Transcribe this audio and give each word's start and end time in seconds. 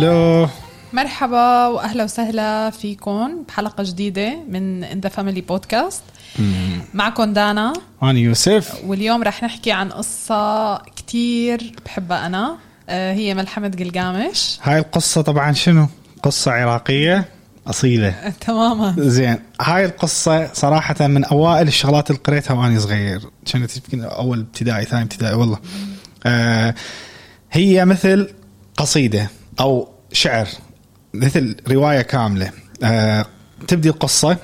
ألو 0.00 0.48
مرحبا 0.92 1.66
واهلا 1.66 2.04
وسهلا 2.04 2.70
فيكم 2.70 3.42
بحلقة 3.48 3.84
جديدة 3.84 4.36
من 4.48 4.84
In 4.84 5.00
The 5.00 5.08
Family 5.08 5.40
Podcast 5.40 6.02
معكم 6.94 7.32
دانا. 7.32 7.72
أنا 8.02 8.18
يوسف. 8.18 8.84
واليوم 8.84 9.22
رح 9.22 9.42
نحكي 9.42 9.72
عن 9.72 9.88
قصة 9.88 10.76
كتير 10.78 11.72
بحبها 11.84 12.26
أنا. 12.26 12.56
آه، 12.88 13.12
هي 13.12 13.34
ملحمة 13.34 13.72
قلقامش 13.78 14.58
هاي 14.62 14.78
القصة 14.78 15.22
طبعا 15.22 15.52
شنو؟ 15.52 15.88
قصة 16.22 16.52
عراقية 16.52 17.28
أصيلة. 17.66 18.14
تماما. 18.46 18.94
زين 18.98 19.38
هاي 19.60 19.84
القصة 19.84 20.52
صراحة 20.52 21.06
من 21.06 21.24
أوائل 21.24 21.68
الشغلات 21.68 22.10
اللي 22.10 22.20
قريتها 22.24 22.54
وأنا 22.54 22.78
صغير. 22.78 23.20
كانت 23.52 23.76
يمكن 23.76 24.04
أول 24.04 24.40
ابتدائي 24.40 24.84
ثاني 24.84 25.02
ابتدائي 25.02 25.34
والله. 25.34 25.58
آه 26.26 26.74
هي 27.52 27.84
مثل 27.84 28.28
قصيدة. 28.76 29.39
أو 29.60 29.88
شعر 30.12 30.48
مثل 31.14 31.56
رواية 31.68 32.00
كاملة. 32.00 32.50
آه 32.84 33.26
تبدي 33.68 33.88
القصة 33.88 34.36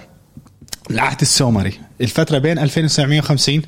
العهد 0.91 1.21
السومري. 1.21 1.81
الفترة 2.01 2.39
بين 2.39 2.59
2950 2.59 3.63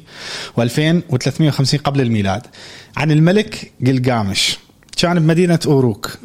و 0.56 0.62
2350 0.62 1.80
قبل 1.80 2.00
الميلاد. 2.00 2.42
عن 2.96 3.10
الملك 3.10 3.72
قلقامش 3.86 4.58
كان 4.96 5.20
بمدينة 5.20 5.58
أوروك. 5.66 6.18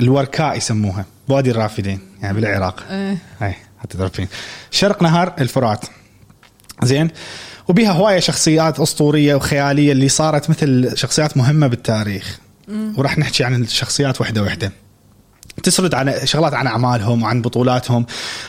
الوركاء 0.00 0.56
يسموها. 0.56 1.04
بوادي 1.28 1.50
الرافدين 1.50 2.00
يعني 2.22 2.34
بالعراق. 2.34 2.84
إيه. 2.90 3.18
هاي 3.40 3.54
حتى 3.78 3.98
تعرفين 3.98 4.28
شرق 4.70 5.02
نهر 5.02 5.34
الفرات. 5.40 5.84
زين. 6.82 7.10
وبيها 7.68 7.92
هواية 7.92 8.20
شخصيات 8.20 8.80
أسطورية 8.80 9.34
وخيالية 9.34 9.92
اللي 9.92 10.08
صارت 10.08 10.50
مثل 10.50 10.92
شخصيات 10.94 11.36
مهمة 11.36 11.66
بالتاريخ. 11.66 12.38
وراح 12.96 13.18
نحكي 13.18 13.44
عن 13.44 13.62
الشخصيات 13.62 14.20
وحدة 14.20 14.42
وحدة. 14.42 14.72
تسرد 15.62 15.94
عن 15.94 16.14
شغلات 16.24 16.54
عن 16.54 16.66
أعمالهم 16.66 17.22
وعن 17.22 17.42
بطولاتهم. 17.42 18.06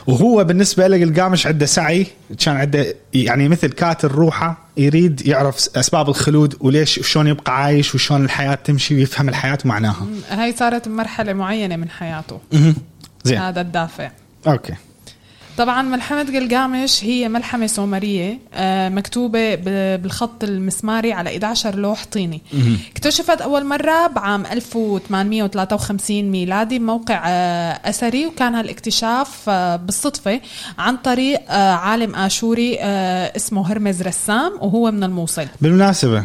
وهو 0.07 0.43
بالنسبة 0.43 0.87
له 0.87 1.05
قلقامش 1.05 1.47
عنده 1.47 1.65
سعي 1.65 2.07
كان 2.39 2.55
عنده 2.57 2.95
يعني 3.13 3.49
مثل 3.49 3.67
كاتل 3.67 4.07
روحه 4.07 4.57
يريد 4.77 5.27
يعرف 5.27 5.69
أسباب 5.75 6.09
الخلود 6.09 6.55
وليش 6.59 6.97
وشلون 6.97 7.27
يبقى 7.27 7.63
عايش 7.63 7.95
وشلون 7.95 8.25
الحياة 8.25 8.55
تمشي 8.55 8.95
ويفهم 8.95 9.29
الحياة 9.29 9.57
ومعناها. 9.65 10.07
هاي 10.29 10.53
صارت 10.55 10.87
بمرحله 10.87 11.33
معينة 11.33 11.75
من 11.75 11.89
حياته. 11.89 12.39
زين. 13.23 13.37
هذا 13.37 13.61
الدافع. 13.61 14.11
أوكي. 14.47 14.73
طبعا 15.59 15.81
ملحمة 15.81 16.23
قلقامش 16.23 17.03
هي 17.03 17.29
ملحمة 17.29 17.67
سومرية 17.67 18.39
آه، 18.53 18.89
مكتوبة 18.89 19.55
بالخط 19.95 20.43
المسماري 20.43 21.13
على 21.13 21.29
11 21.29 21.75
لوح 21.75 22.05
طيني. 22.05 22.41
اكتشفت 22.91 23.41
أول 23.41 23.65
مرة 23.65 24.07
بعام 24.07 24.45
1853 24.45 26.31
ميلادي 26.31 26.80
بموقع 26.80 27.23
آه، 27.27 27.89
أثري 27.89 28.25
وكان 28.25 28.55
هالاكتشاف 28.55 29.49
آه، 29.49 29.75
بالصدفة 29.75 30.41
عن 30.77 30.97
طريق 30.97 31.52
عالم 31.52 32.15
آشوري 32.15 32.77
اسمه 33.35 33.71
هرمز 33.71 34.02
رسام 34.02 34.52
وهو 34.61 34.91
من 34.91 35.03
الموصل. 35.03 35.47
بالمناسبة 35.61 36.23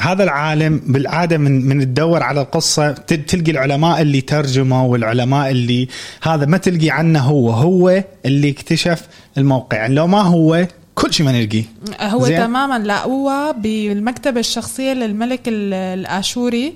هذا 0.00 0.24
العالم 0.24 0.80
بالعاده 0.86 1.38
من 1.38 1.68
من 1.68 1.80
تدور 1.80 2.22
على 2.22 2.40
القصة 2.40 2.92
تل- 2.92 3.24
تلقي 3.26 3.50
العلماء 3.50 4.00
اللي 4.02 4.20
ترجموا 4.20 4.88
والعلماء 4.88 5.50
اللي 5.50 5.88
هذا 6.22 6.46
ما 6.46 6.56
تلقي 6.56 6.90
عنه 6.90 7.20
هو 7.20 7.50
هو 7.50 8.04
اللي 8.26 8.50
اكتشف 8.50 9.00
الموقع. 9.38 9.76
يعني 9.76 9.94
لو 9.94 10.06
ما 10.06 10.20
هو 10.20 10.66
كل 10.94 11.12
شيء 11.14 11.26
ما 11.26 11.32
نلقيه. 11.32 11.64
هو 12.00 12.26
زين؟ 12.26 12.38
تماما 12.38 12.78
لا 12.78 13.04
هو 13.04 13.54
بالمكتبة 13.58 14.40
الشخصية 14.40 14.92
للملك 14.92 15.40
ال- 15.48 15.74
الآشوري 15.74 16.74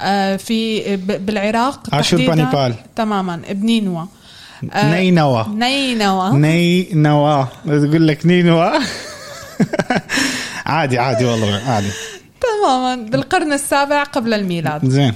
آه، 0.00 0.36
في 0.36 0.96
بالعراق 0.96 1.86
تحديداً- 1.90 2.14
بانيبال. 2.14 2.74
تماما 2.96 3.40
بنينوى 3.50 4.08
آه، 4.72 5.00
نينوى. 5.00 5.46
نينوى. 5.54 6.32
نينوى. 6.38 7.46
تقول 7.66 8.08
لك 8.08 8.26
نينوى؟ 8.26 8.72
عادي 10.66 10.98
عادي 10.98 11.24
والله 11.24 11.60
عادي. 11.66 11.86
تماما 12.64 12.96
بالقرن 13.10 13.52
السابع 13.52 14.02
قبل 14.02 14.34
الميلاد. 14.34 14.84
زين. 14.88 15.14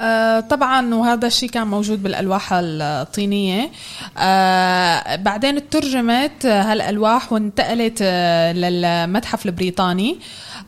آه، 0.00 0.40
طبعا 0.40 0.94
وهذا 0.94 1.26
الشيء 1.26 1.48
كان 1.48 1.66
موجود 1.66 2.02
بالألواح 2.02 2.48
الطينية. 2.52 3.70
آه، 4.18 5.16
بعدين 5.16 5.68
ترجمت 5.70 6.46
هالألواح 6.46 7.32
وانتقلت 7.32 7.98
آه، 8.02 8.52
للمتحف 8.52 9.46
البريطاني. 9.46 10.18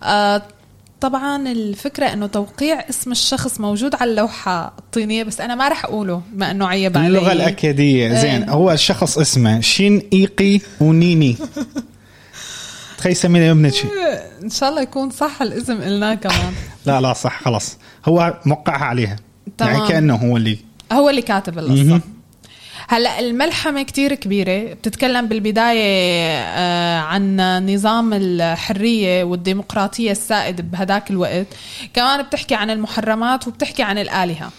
آه، 0.02 0.42
طبعا 1.00 1.48
الفكرة 1.48 2.06
إنه 2.12 2.26
توقيع 2.26 2.80
اسم 2.90 3.10
الشخص 3.12 3.60
موجود 3.60 3.94
على 3.94 4.10
اللوحة 4.10 4.72
الطينية 4.78 5.22
بس 5.24 5.40
أنا 5.40 5.54
ما 5.54 5.68
رح 5.68 5.84
أقوله 5.84 6.22
بما 6.32 6.50
إنه 6.50 6.66
عيب 6.66 6.98
علي. 6.98 7.06
اللغة 7.06 7.32
الأكادية. 7.32 8.14
زين 8.14 8.42
إيه. 8.42 8.50
هو 8.50 8.72
الشخص 8.72 9.18
اسمه 9.18 9.60
شين 9.60 10.02
ايقي 10.12 10.60
ونيني 10.80 11.36
تخيل 12.98 13.12
يسمينا 13.12 13.50
ابنك 13.50 13.72
شي. 13.72 13.86
إن 14.42 14.50
شاء 14.50 14.68
الله 14.68 14.82
يكون 14.82 15.10
صح 15.10 15.42
الاسم 15.42 15.82
قلناه 15.82 16.14
كمان. 16.14 16.52
لا 16.86 17.00
لا 17.00 17.12
صح 17.12 17.42
خلاص. 17.42 17.78
هو 18.08 18.40
موقعها 18.46 18.84
عليها. 18.84 19.16
تمام. 19.58 19.74
يعني 19.74 19.88
كأنه 19.88 20.14
هو 20.14 20.36
اللي 20.36 20.58
هو 20.92 21.10
اللي 21.10 21.22
كاتب 21.22 21.58
القصة. 21.58 22.00
هلا 22.88 23.20
الملحمة 23.20 23.82
كتير 23.82 24.14
كبيرة. 24.14 24.74
بتتكلم 24.74 25.28
بالبداية 25.28 26.38
آه، 26.38 26.98
عن 26.98 27.36
نظام 27.74 28.12
الحرية 28.12 29.24
والديمقراطية 29.24 30.10
السائد 30.10 30.70
بهداك 30.70 31.10
الوقت. 31.10 31.46
كمان 31.94 32.22
بتحكي 32.22 32.54
عن 32.54 32.70
المحرمات 32.70 33.48
وبتحكي 33.48 33.82
عن 33.82 33.98
الآلهة. 33.98 34.50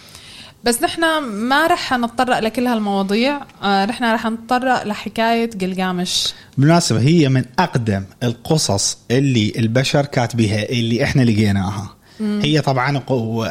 بس 0.64 0.82
نحن 0.82 1.22
ما 1.22 1.66
رح 1.66 1.92
نتطرق 1.94 2.38
لكل 2.38 2.66
هالمواضيع. 2.66 3.40
آه، 3.62 3.86
نحن 3.86 4.04
رح 4.04 4.26
نتطرق 4.26 4.84
لحكاية 4.84 5.50
قلقامش 5.60 6.34
بالمناسبة 6.58 7.00
هي 7.00 7.28
من 7.28 7.44
أقدم 7.58 8.04
القصص 8.22 8.98
اللي 9.10 9.52
البشر 9.58 10.06
كاتبيها 10.06 10.62
اللي 10.62 11.04
إحنا 11.04 11.22
لقيناها. 11.22 11.96
هي 12.20 12.60
طبعا 12.60 12.98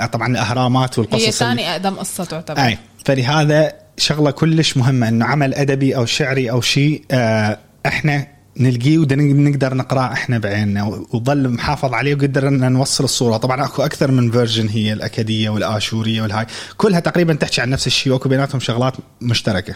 طبعا 0.05 0.27
الأهرامات 0.27 0.99
والقصص 0.99 1.25
هي 1.25 1.31
ثاني 1.31 1.71
أقدم 1.71 1.95
قصة 1.95 2.23
تعتبر. 2.23 2.65
أي 2.65 2.77
فلهذا 3.05 3.73
شغلة 3.97 4.31
كلش 4.31 4.77
مهمة 4.77 5.07
إنه 5.07 5.25
عمل 5.25 5.53
أدبي 5.53 5.95
أو 5.95 6.05
شعري 6.05 6.51
أو 6.51 6.61
شيء 6.61 7.03
آه 7.11 7.59
إحنا 7.85 8.27
نلقيه 8.59 8.97
ونقدر 8.97 9.73
نقراه 9.73 10.13
إحنا 10.13 10.37
بعيننا. 10.37 10.83
وظل 11.13 11.49
محافظ 11.49 11.93
عليه 11.93 12.15
وقدرنا 12.15 12.69
نوصل 12.69 13.03
الصورة. 13.03 13.37
طبعا 13.37 13.65
أكو 13.65 13.81
أكثر 13.83 14.11
من 14.11 14.31
version 14.31 14.67
هي 14.67 14.93
الأكادية 14.93 15.49
والآشورية 15.49 16.21
والهاي. 16.21 16.45
كلها 16.77 16.99
تقريبا 16.99 17.33
تحكي 17.33 17.61
عن 17.61 17.69
نفس 17.69 17.87
الشيء. 17.87 18.13
وأكو 18.13 18.29
بيناتهم 18.29 18.59
شغلات 18.59 18.93
مشتركة. 19.21 19.75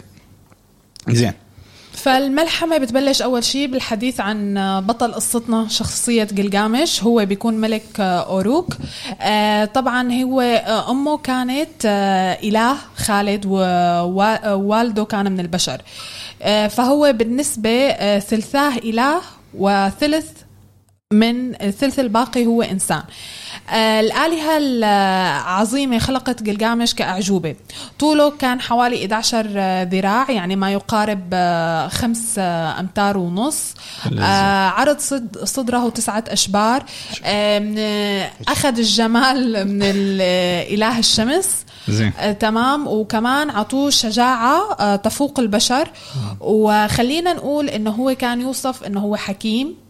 زين. 1.08 1.32
فالملحمة 1.94 2.78
بتبلش 2.78 3.22
أول 3.22 3.44
شيء 3.44 3.66
بالحديث 3.66 4.20
عن 4.20 4.54
بطل 4.86 5.14
قصتنا 5.14 5.68
شخصية 5.68 6.28
قلقامش 6.38 7.02
هو 7.02 7.24
بيكون 7.26 7.54
ملك 7.54 8.00
أوروك. 8.00 8.76
آه، 9.20 9.64
طبعا 9.64 10.22
هو 10.22 10.40
آه، 10.40 10.90
أمه 10.90 11.18
كانت 11.18 11.86
آه، 11.86 12.38
إله 12.42 12.76
خالد 12.96 13.46
ووالده 13.46 15.04
كان 15.04 15.32
من 15.32 15.40
البشر. 15.40 15.82
فهو 16.68 17.12
بالنسبة 17.12 17.90
ثلثاه 18.18 18.78
إله 18.78 19.20
وثلث 19.54 20.26
من 21.20 21.62
الثلث 21.62 21.98
الباقي 22.00 22.46
هو 22.46 22.62
إنسان. 22.62 23.02
آه، 23.70 24.00
الآلهة 24.00 24.58
العظيمة 24.58 25.98
خلقت 25.98 26.46
قلقامش 26.50 26.94
كأعجوبة. 26.94 27.54
طوله 27.98 28.30
كان 28.30 28.60
حوالي 28.60 28.96
11 29.04 29.46
ذراع 29.84 30.30
يعني 30.30 30.56
ما 30.56 30.72
يقارب 30.72 31.20
آه، 31.32 31.88
خمس 31.88 32.34
آه، 32.38 32.80
أمتار 32.80 33.18
ونص. 33.18 33.74
آه، 34.18 34.68
عرض 34.68 34.98
صد 34.98 35.44
صدره 35.44 35.88
تسعة 35.88 36.24
أشبار. 36.28 36.84
آه، 37.24 37.74
آه، 37.78 38.30
أخذ 38.48 38.78
الجمال 38.78 39.68
من 39.68 39.82
ال- 39.82 40.18
آه، 40.22 40.74
إله 40.74 40.98
الشمس. 40.98 41.64
زين. 41.88 42.12
آه، 42.18 42.32
تمام. 42.32 42.86
وكمان 42.88 43.50
عطوه 43.50 43.90
شجاعة 43.90 44.72
آه، 44.80 44.96
تفوق 44.96 45.40
البشر. 45.40 45.88
وخلينا 46.40 47.32
نقول 47.32 47.68
إنه 47.68 47.90
هو 47.90 48.14
كان 48.14 48.40
يوصف 48.40 48.84
إنه 48.84 49.00
هو 49.00 49.16
حكيم. 49.16 49.68
آه، 49.68 49.83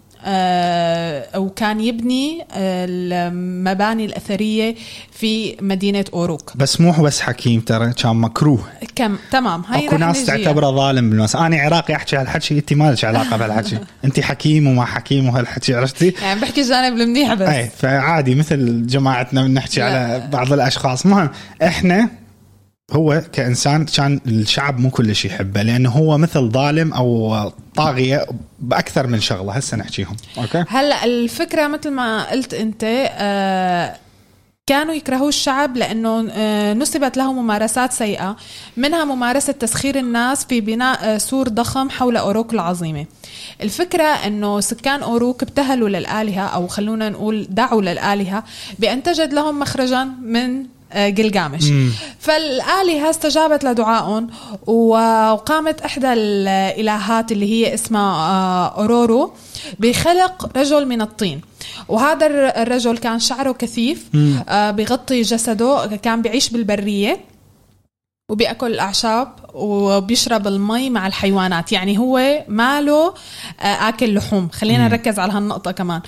وكان 1.37 1.81
يبني 1.81 2.43
آه، 2.53 2.87
المباني 2.89 4.05
الأثرية 4.05 4.75
في 5.13 5.57
مدينة 5.61 6.05
أوروك. 6.15 6.53
بس 6.57 6.81
مو 6.81 6.93
بس 6.93 7.21
حكيم 7.21 7.61
ترى 7.61 7.93
كان 7.93 8.17
مكروه. 8.17 8.65
كم؟ 8.97 9.17
تمام 9.31 9.63
هاي 9.69 9.87
أكو 9.87 9.97
ناس. 9.97 10.25
تعتبره 10.25 10.71
ظالم 10.71 11.11
بالمناسبه 11.11 11.47
أنا 11.47 11.57
عراقي 11.57 11.95
أحكي 11.95 12.17
هالحكي 12.17 12.59
أنت 12.59 12.73
ما 12.73 12.93
لك 12.93 13.05
علاقة 13.05 13.37
بهالحكي. 13.37 13.79
أنت 14.05 14.21
حكيم 14.21 14.67
وما 14.67 14.85
حكيم 14.85 15.29
وهالحكي 15.29 15.75
عرفتي؟ 15.75 16.15
يعني 16.23 16.41
بحكي 16.41 16.61
الجانب 16.61 17.01
المنيح 17.01 17.35
بس. 17.35 17.49
اي 17.49 17.71
فعادي 17.79 18.35
مثل 18.35 18.87
جماعتنا 18.87 19.43
بنحكي. 19.43 19.83
على 19.83 20.29
بعض 20.33 20.53
الأشخاص. 20.53 21.07
مهم 21.07 21.31
إحنا 21.63 22.24
هو 22.93 23.23
كإنسان 23.33 23.85
كان 23.85 24.21
الشعب 24.27 24.79
مو 24.79 24.91
كل 24.91 25.15
شيء 25.17 25.31
يحبه 25.31 25.63
لأنه 25.63 25.91
هو 25.91 26.19
مثل 26.19 26.51
ظالم 26.51 26.93
أو 26.93 27.35
طاغية 27.77 28.27
بأكثر 28.59 29.07
من 29.07 29.21
شغلة. 29.21 29.53
هسه 29.53 29.77
نحكيهم 29.77 30.17
okay؟ 30.39 30.65
هلا 30.69 31.05
الفكرة 31.05 31.67
مثل 31.67 31.91
ما 31.91 32.31
قلت 32.31 32.55
أنت 32.55 32.85
آه 33.19 33.97
كانوا 34.67 34.95
يكرهوا 34.95 35.29
الشعب 35.29 35.77
لأنه 35.77 36.29
آه، 36.33 36.75
نسبت 36.75 37.17
له 37.17 37.33
ممارسات 37.33 37.93
سيئة. 37.93 38.37
منها 38.77 39.05
ممارسة 39.05 39.53
تسخير 39.53 39.99
الناس 39.99 40.45
في 40.45 40.61
بناء 40.61 40.99
آه، 41.03 41.19
سور 41.19 41.49
ضخم 41.49 41.91
حول 41.91 42.17
أوروك 42.17 42.55
العظيمة. 42.55 43.07
الفكرة 43.63 44.05
أنه 44.05 44.61
سكان 44.61 45.03
أوروك 45.03 45.43
ابتهلوا 45.43 45.89
للآلهة 45.89 46.47
أو 46.47 46.67
خلونا 46.67 47.09
نقول 47.09 47.47
دعوا 47.51 47.83
للآلهة 47.83 48.45
بأن 48.79 49.03
تجد 49.03 49.33
لهم 49.33 49.59
مخرجا 49.59 50.05
من 50.05 50.67
جلجامش. 50.97 51.65
فالآلهة 52.19 53.11
استجابت 53.11 53.65
لدعائهم 53.65 54.31
وقامت 54.67 55.81
إحدى 55.81 56.13
الإلهات 56.13 57.33
اللي 57.33 57.53
هي 57.53 57.75
اسمها 57.75 58.67
أورورو 58.67 59.33
بخلق 59.79 60.59
رجل 60.59 60.87
من 60.87 61.03
الطين. 61.03 61.41
وهذا 61.89 62.27
الرجل 62.63 62.99
كان 62.99 63.19
شعره 63.19 63.53
كثيف 63.53 64.09
آه 64.49 64.71
بغطي 64.71 65.23
جسده 65.23 65.87
كان 66.03 66.23
بيعيش 66.23 66.49
بالبرية 66.51 67.21
وبيأكل 68.31 68.67
الاعشاب 68.67 69.33
وبيشرب 69.55 70.47
المي 70.47 70.91
مع 70.91 71.07
الحيوانات. 71.07 71.73
يعني 71.73 71.99
هو 71.99 72.45
ماله 72.49 73.15
آه 73.61 73.89
آكل 73.89 74.15
لحوم. 74.15 74.49
خلينا 74.49 74.89
نركز 74.89 75.19
على 75.19 75.33
هالنقطة 75.33 75.71
كمان. 75.71 76.01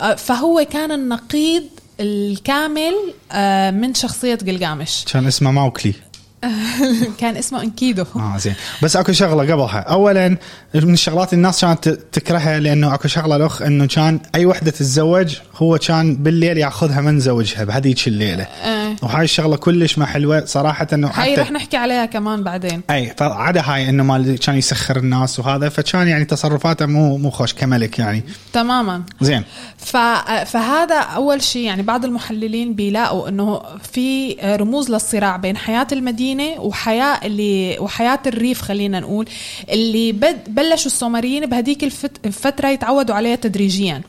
آه 0.00 0.14
فهو 0.14 0.66
كان 0.70 0.92
النقيض 0.92 1.64
الكامل 2.00 2.94
آه 3.32 3.70
من 3.70 3.94
شخصية 3.94 4.34
جلجامش 4.34 5.04
كان 5.12 5.26
اسمه 5.26 5.50
ماوكلي 5.50 5.94
كان 7.20 7.36
اسمه 7.36 7.62
انكيدو. 7.62 8.04
آه 8.16 8.36
زين. 8.38 8.54
بس 8.82 8.96
أكو 8.96 9.12
شغلة 9.12 9.52
قبلها. 9.52 9.78
اولا 9.78 10.28
من 10.74 10.92
الشغلات 10.94 11.32
الناس 11.32 11.60
كانت 11.60 11.88
تكرهها 11.88 12.60
لأنه 12.60 12.94
أكو 12.94 13.08
شغلة 13.08 13.36
الاخ 13.36 13.62
إنه 13.62 13.86
كان 13.86 14.20
أي 14.34 14.46
وحدة 14.46 14.70
تتزوج 14.70 15.36
هو 15.56 15.78
كان 15.78 16.16
بالليل 16.16 16.58
ياخذها 16.58 17.00
من 17.00 17.20
زوجها 17.20 17.64
بهذيك 17.64 18.08
الليلة. 18.08 18.42
أه. 18.42 18.96
وهاي 19.02 19.24
الشغلة 19.24 19.56
كلش 19.56 19.98
ما 19.98 20.06
حلوة 20.06 20.44
صراحة 20.44 20.86
إنه 20.92 21.08
هاي 21.08 21.34
رح 21.34 21.50
نحكي 21.50 21.76
عليها 21.76 22.06
كمان 22.06 22.42
بعدين. 22.42 22.82
أي 22.90 23.14
فعدا 23.16 23.60
هاي 23.60 23.88
إنه 23.88 24.02
مال 24.02 24.38
كان 24.38 24.56
يسخر 24.56 24.96
الناس 24.96 25.38
وهذا 25.38 25.68
فكان 25.68 26.08
يعني 26.08 26.24
تصرفاته 26.24 26.86
مو 26.86 27.16
مو 27.16 27.30
خوش 27.30 27.54
كملك 27.54 27.98
يعني. 27.98 28.22
تماما. 28.52 29.02
زين. 29.20 29.42
ف... 29.78 29.96
فهذا 30.46 30.98
أول 30.98 31.42
شيء 31.42 31.62
يعني 31.62 31.82
بعض 31.82 32.04
المحللين 32.04 32.74
بيلاقوا 32.74 33.28
إنه 33.28 33.62
في 33.92 34.36
رموز 34.42 34.90
للصراع 34.90 35.36
بين 35.36 35.56
حياة 35.56 35.86
المدينة 35.92 36.60
وحياة 36.60 37.20
اللي 37.24 37.78
وحياة 37.78 38.20
الريف 38.26 38.62
خلينا 38.62 39.00
نقول 39.00 39.28
اللي 39.70 40.12
بد... 40.12 40.38
بلشوا 40.48 40.86
السومريين 40.86 41.46
بهديك 41.46 41.84
الفترة 42.24 42.68
يتعودوا 42.68 43.14
عليها 43.14 43.36
تدريجيا. 43.36 44.02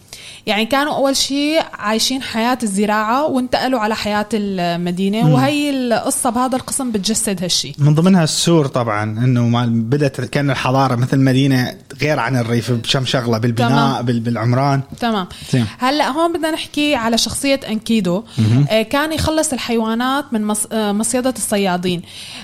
يعني 0.46 0.66
كانوا 0.66 0.94
أول 0.96 1.16
شيء 1.16 1.62
عايشين 1.74 2.22
حياة 2.22 2.58
الزراعة 2.64 3.28
وانتقلوا 3.28 3.80
على 3.80 3.96
حياة 3.96 4.30
المدينة 4.34 5.22
مم. 5.24 5.34
وهي 5.34 5.70
القصة 5.70 6.30
بهذا 6.30 6.56
القسم 6.56 6.92
بتجسد 6.92 7.44
هالشيء 7.44 7.76
من 7.78 7.96
ضمنها 7.96 8.24
السور 8.24 8.68
طبعا 8.68 9.04
إنه 9.04 9.48
ما 9.48 9.66
بدأت 9.66 10.22
كأن 10.22 10.52
الحضارة 10.52 10.96
مثل 10.96 11.20
مدينة 11.20 11.76
غير 12.02 12.20
عن 12.20 12.38
الريف 12.38 12.72
بكم 12.72 13.06
شغلة 13.06 13.38
بالبناء 13.38 14.02
تمام. 14.02 14.20
بالعمران. 14.20 14.82
تمام. 15.00 15.28
زين. 15.52 15.66
هلأ 15.80 16.10
هون 16.10 16.34
بدنا 16.34 16.52
نحكي 16.52 16.96
على 16.96 17.18
شخصية 17.18 17.60
أنكيدو. 17.70 18.24
آه 18.70 18.82
كان 18.82 19.14
يخلص 19.14 19.54
الحيوانات 19.54 20.26
من 20.32 20.46
مص... 20.46 20.68
آه 20.72 20.92
مصيدة 20.92 21.34
الصيادين. 21.38 22.02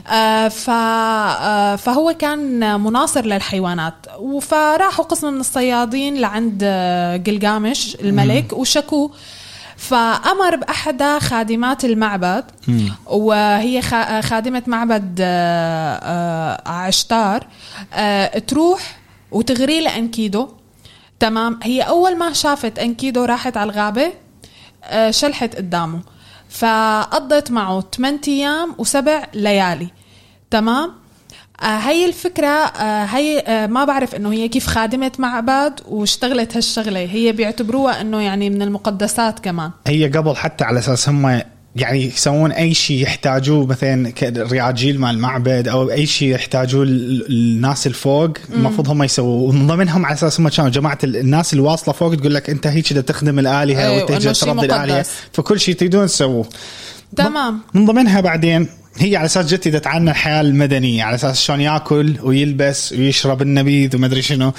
آه 0.07 0.47
ف... 0.47 0.69
آه 0.69 1.75
فهو 1.75 2.15
كان 2.19 2.79
مناصر 2.81 3.25
للحيوانات. 3.25 3.93
فراحوا 4.41 5.05
قسم 5.05 5.33
من 5.33 5.39
الصيادين 5.39 6.15
لعند 6.17 6.61
آه، 6.63 7.17
جلجامش 7.17 7.72
الملك 8.01 8.53
وشكوه 8.53 9.11
فأمر 9.77 10.55
بأحدى 10.55 11.19
خادمات 11.19 11.85
المعبد 11.85 12.45
وهي 13.05 13.81
خادمة 14.21 14.63
معبد 14.67 15.17
آه، 15.21 15.95
آه، 15.95 16.69
عشتار 16.69 17.47
آه، 17.93 18.39
تروح 18.39 18.97
وتغري 19.31 19.81
لأنكيدو. 19.81 20.49
تمام؟ 21.19 21.59
هي 21.63 21.81
أول 21.81 22.17
ما 22.17 22.33
شافت 22.33 22.79
أنكيدو 22.79 23.25
راحت 23.25 23.57
على 23.57 23.71
الغابة 23.71 24.13
شلحت 25.09 25.55
قدامه. 25.55 26.01
فقضت 26.49 27.51
معه 27.51 27.83
8 27.95 28.19
أيام 28.27 28.75
وسبع 28.77 29.27
ليالي. 29.33 29.87
تمام؟ 30.51 30.93
آه، 31.61 31.65
هي 31.65 32.05
الفكرة 32.05 32.47
آه، 32.47 33.05
هي 33.05 33.39
آه، 33.39 33.67
ما 33.67 33.85
بعرف 33.85 34.15
إنه 34.15 34.33
هي 34.33 34.47
كيف 34.47 34.67
خادمة 34.67 35.11
معبد 35.19 35.73
واشتغلت 35.87 36.57
هالشغلة. 36.57 36.99
هي 36.99 37.31
بيعتبروها 37.31 38.01
إنه 38.01 38.21
يعني 38.21 38.49
من 38.49 38.61
المقدسات 38.61 39.39
كمان. 39.39 39.71
هي 39.87 40.07
قبل 40.07 40.35
حتى 40.35 40.63
على 40.63 40.79
أساس 40.79 41.09
هم 41.09 41.41
يعني 41.75 42.05
يسوون 42.05 42.51
أي 42.51 42.73
شيء 42.73 43.01
يحتاجوه 43.01 43.65
مثلا 43.65 44.09
كرياجيل 44.09 44.99
مال 44.99 45.09
المعبد 45.09 45.67
أو 45.67 45.91
أي 45.91 46.05
شيء 46.05 46.29
يحتاجوه 46.29 46.83
الناس 46.83 47.87
الفوق. 47.87 48.31
المفروض 48.53 48.89
هم 48.89 49.03
يسووه. 49.03 49.49
ومن 49.49 49.67
ضمنهم 49.67 50.05
على 50.05 50.13
أساس 50.13 50.39
هم 50.39 50.49
كانوا 50.49 50.69
جماعة 50.69 50.97
الناس 51.03 51.53
اللي 51.53 51.63
واصله 51.63 51.93
فوق 51.93 52.15
تقول 52.15 52.33
لك 52.33 52.49
أنت 52.49 52.67
هيك 52.67 52.87
تخدم 52.87 53.39
الآلهة 53.39 53.81
أيوه 53.81 54.11
وانت 54.11 54.27
ترضي 54.27 54.65
الآلهة. 54.65 55.05
فكل 55.33 55.59
شيء 55.59 55.75
تريدون 55.75 56.05
تسووه. 56.07 56.45
تمام. 57.15 57.59
من 57.73 57.85
ضمنها 57.85 58.21
بعدين 58.21 58.67
هي 58.97 59.15
على 59.15 59.25
أساس 59.25 59.53
جدت 59.53 59.87
عنا 59.87 60.11
الحياة 60.11 60.41
المدنية 60.41 61.03
على 61.03 61.15
أساس 61.15 61.41
شلون 61.41 61.61
يأكل 61.61 62.15
ويلبس 62.23 62.93
ويشرب 62.93 63.41
النبيذ 63.41 63.95
وما 63.95 64.05
أدري 64.05 64.21
شنو. 64.21 64.51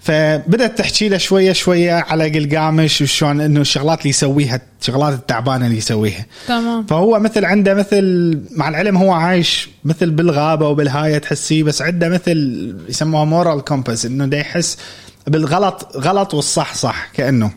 فبدأت 0.00 0.78
تحكي 0.78 1.08
له 1.08 1.16
شوية 1.18 1.52
شوية 1.52 1.92
على 1.92 2.28
قلقامش 2.28 3.02
وشلون 3.02 3.40
إنه 3.40 3.60
الشغلات 3.60 3.98
اللي 3.98 4.10
يسويها 4.10 4.60
الشغلات 4.80 5.14
التعبانة 5.14 5.66
اللي 5.66 5.78
يسويها. 5.78 6.26
تمام. 6.48 6.86
فهو 6.86 7.18
مثل 7.18 7.44
عنده 7.44 7.74
مثل 7.74 8.38
مع 8.56 8.68
العلم 8.68 8.96
هو 8.96 9.12
عايش 9.12 9.68
مثل 9.84 10.10
بالغابة 10.10 10.68
وبالهاية 10.68 11.18
تحسيه 11.18 11.62
بس 11.62 11.82
عنده 11.82 12.08
مثل 12.08 12.76
يسموها 12.88 13.24
moral 13.24 13.60
compass 13.64 14.06
إنه 14.06 14.36
يحس 14.36 14.78
بالغلط 15.26 15.96
غلط 15.96 16.34
والصح 16.34 16.74
صح 16.74 17.08
كأنه. 17.14 17.50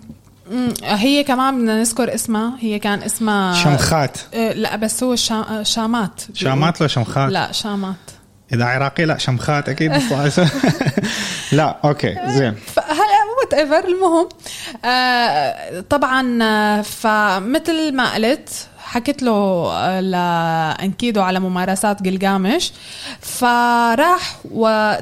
هي 0.84 1.24
كمان 1.24 1.57
بدنا 1.57 1.80
نذكر 1.80 2.13
اسمها 2.16 2.54
هي 2.60 2.80
كان 2.80 3.04
اسمها 3.04 3.54
شمخات. 3.54 4.18
آه، 4.34 4.54
لا 4.54 4.75
بس 4.75 5.04
هو 5.04 5.16
شا... 5.16 5.36
آه، 5.36 5.63
شامات. 5.63 6.22
شامات 6.34 6.81
ولا 6.81 6.88
شمخات؟ 6.88 7.31
لا 7.31 7.51
شامات. 7.51 7.96
إذا 8.54 8.66
عراقي 8.66 9.06
لا 9.06 9.18
شمخات 9.18 9.69
أكيد. 9.69 9.92
لا 11.51 11.78
okay 11.83 12.16
زين. 12.28 12.56
whatever 13.39 13.88
المهم 13.88 14.30
آه 14.86 15.84
طبعا 15.90 16.81
فمثل 16.81 17.95
ما 17.95 18.14
قلت 18.14 18.50
حكيت 18.80 19.23
له 19.23 20.00
لأنكيدو 20.00 21.21
على 21.21 21.40
ممارسات 21.40 22.02
جلجامش 22.02 22.73
فراح 23.21 24.40
و 24.52 24.94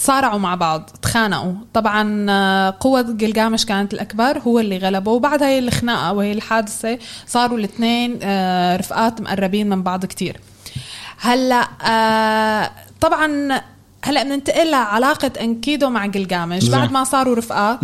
تصارعوا 0.00 0.38
مع 0.38 0.54
بعض 0.54 0.90
تخانقوا. 1.02 1.52
طبعا 1.74 2.26
آه، 2.30 2.76
قوة 2.80 3.02
جلجامش 3.02 3.66
كانت 3.66 3.94
الأكبر 3.94 4.38
هو 4.38 4.58
اللي 4.58 4.78
غلبه. 4.78 5.10
وبعد 5.10 5.42
هاي 5.42 5.58
الخناقة 5.58 6.12
وهي 6.12 6.32
الحادثة 6.32 6.98
صاروا 7.26 7.58
الاثنين 7.58 8.18
آه، 8.22 8.76
رفقات 8.76 9.20
مقربين 9.20 9.68
من 9.68 9.82
بعض 9.82 10.06
كتير. 10.06 10.40
هلأ 11.20 11.68
آه، 11.82 12.70
طبعا 13.00 13.60
هلأ 14.04 14.22
بننتقل 14.22 14.70
لعلاقة 14.70 15.30
إنكيدو 15.40 15.90
مع 15.90 16.06
جلجامش. 16.06 16.68
بعد 16.68 16.92
ما 16.92 17.04
صاروا 17.04 17.34
رفقات 17.34 17.78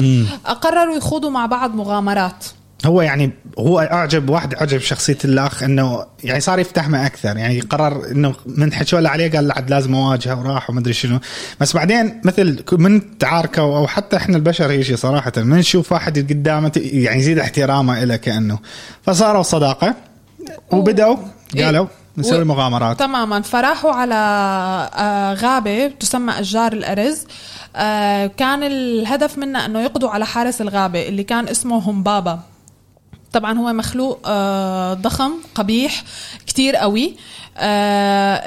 قرروا 0.63 0.97
يخوضوا 0.97 1.31
مع 1.31 1.47
بعض 1.47 1.75
مغامرات. 1.75 2.45
هو 2.87 3.03
يعني 3.03 3.31
هو 3.59 3.81
أعجب 3.81 4.31
واحد 4.31 4.55
أعجب 4.55 4.79
شخصية 4.79 5.19
الأخ 5.25 5.63
إنه 5.63 6.07
يعني 6.25 6.41
صار 6.41 6.59
يفتحمه 6.59 7.07
أكثر. 7.07 7.37
يعني 7.37 7.61
قرر 7.61 8.11
إنه 8.11 8.35
من 8.47 8.73
حكوا 8.73 9.01
له 9.01 9.11
عليه 9.11 9.31
قال 9.31 9.53
عاد 9.53 9.71
لازم 9.71 9.95
أواجهه 9.95 10.41
وراح 10.41 10.71
وما 10.71 10.81
أدري 10.81 10.93
شنو. 10.93 11.19
بس 11.61 11.73
بعدين 11.73 12.21
مثل 12.25 12.65
من 12.73 13.19
تعاركوا 13.19 13.77
أو 13.77 13.87
حتى 13.87 14.17
إحنا 14.17 14.37
البشر 14.37 14.71
هي 14.71 14.85
شيء 14.85 14.97
صراحة 14.97 15.33
من 15.37 15.57
نشوف 15.57 15.93
واحد 15.93 16.19
قدامه 16.19 16.73
يعني 16.77 17.21
يزيد 17.21 17.39
احترامه 17.39 18.05
له 18.05 18.17
كأنه. 18.17 18.59
فصاروا 19.03 19.43
صداقة 19.43 19.95
وبدأوا 20.71 21.17
قالوا 21.59 21.87
نسوي 22.19 22.45
مغامرات. 22.45 22.99
تماما. 22.99 23.41
فراحوا 23.41 23.93
على 23.93 24.15
آه، 24.95 25.35
غابة 25.35 25.93
تسمى 26.01 26.41
أشجار 26.41 26.73
الأرز. 26.73 27.25
آه، 27.77 28.27
كان 28.27 28.63
الهدف 28.63 29.39
منها 29.39 29.67
إنه 29.67 29.83
يقضوا 29.83 30.11
على 30.11 30.27
حارس 30.27 30.61
الغابة 30.61 31.09
اللي 31.09 31.23
كان 31.23 31.49
اسمه 31.49 31.79
همبابا. 31.91 32.41
طبعا 33.33 33.59
هو 33.59 33.73
مخلوق 33.73 34.21
آه، 34.27 34.95
ضخم 34.95 35.33
قبيح 35.55 36.05
كتير 36.47 36.77
قوي. 36.77 37.17
آه، 37.59 38.43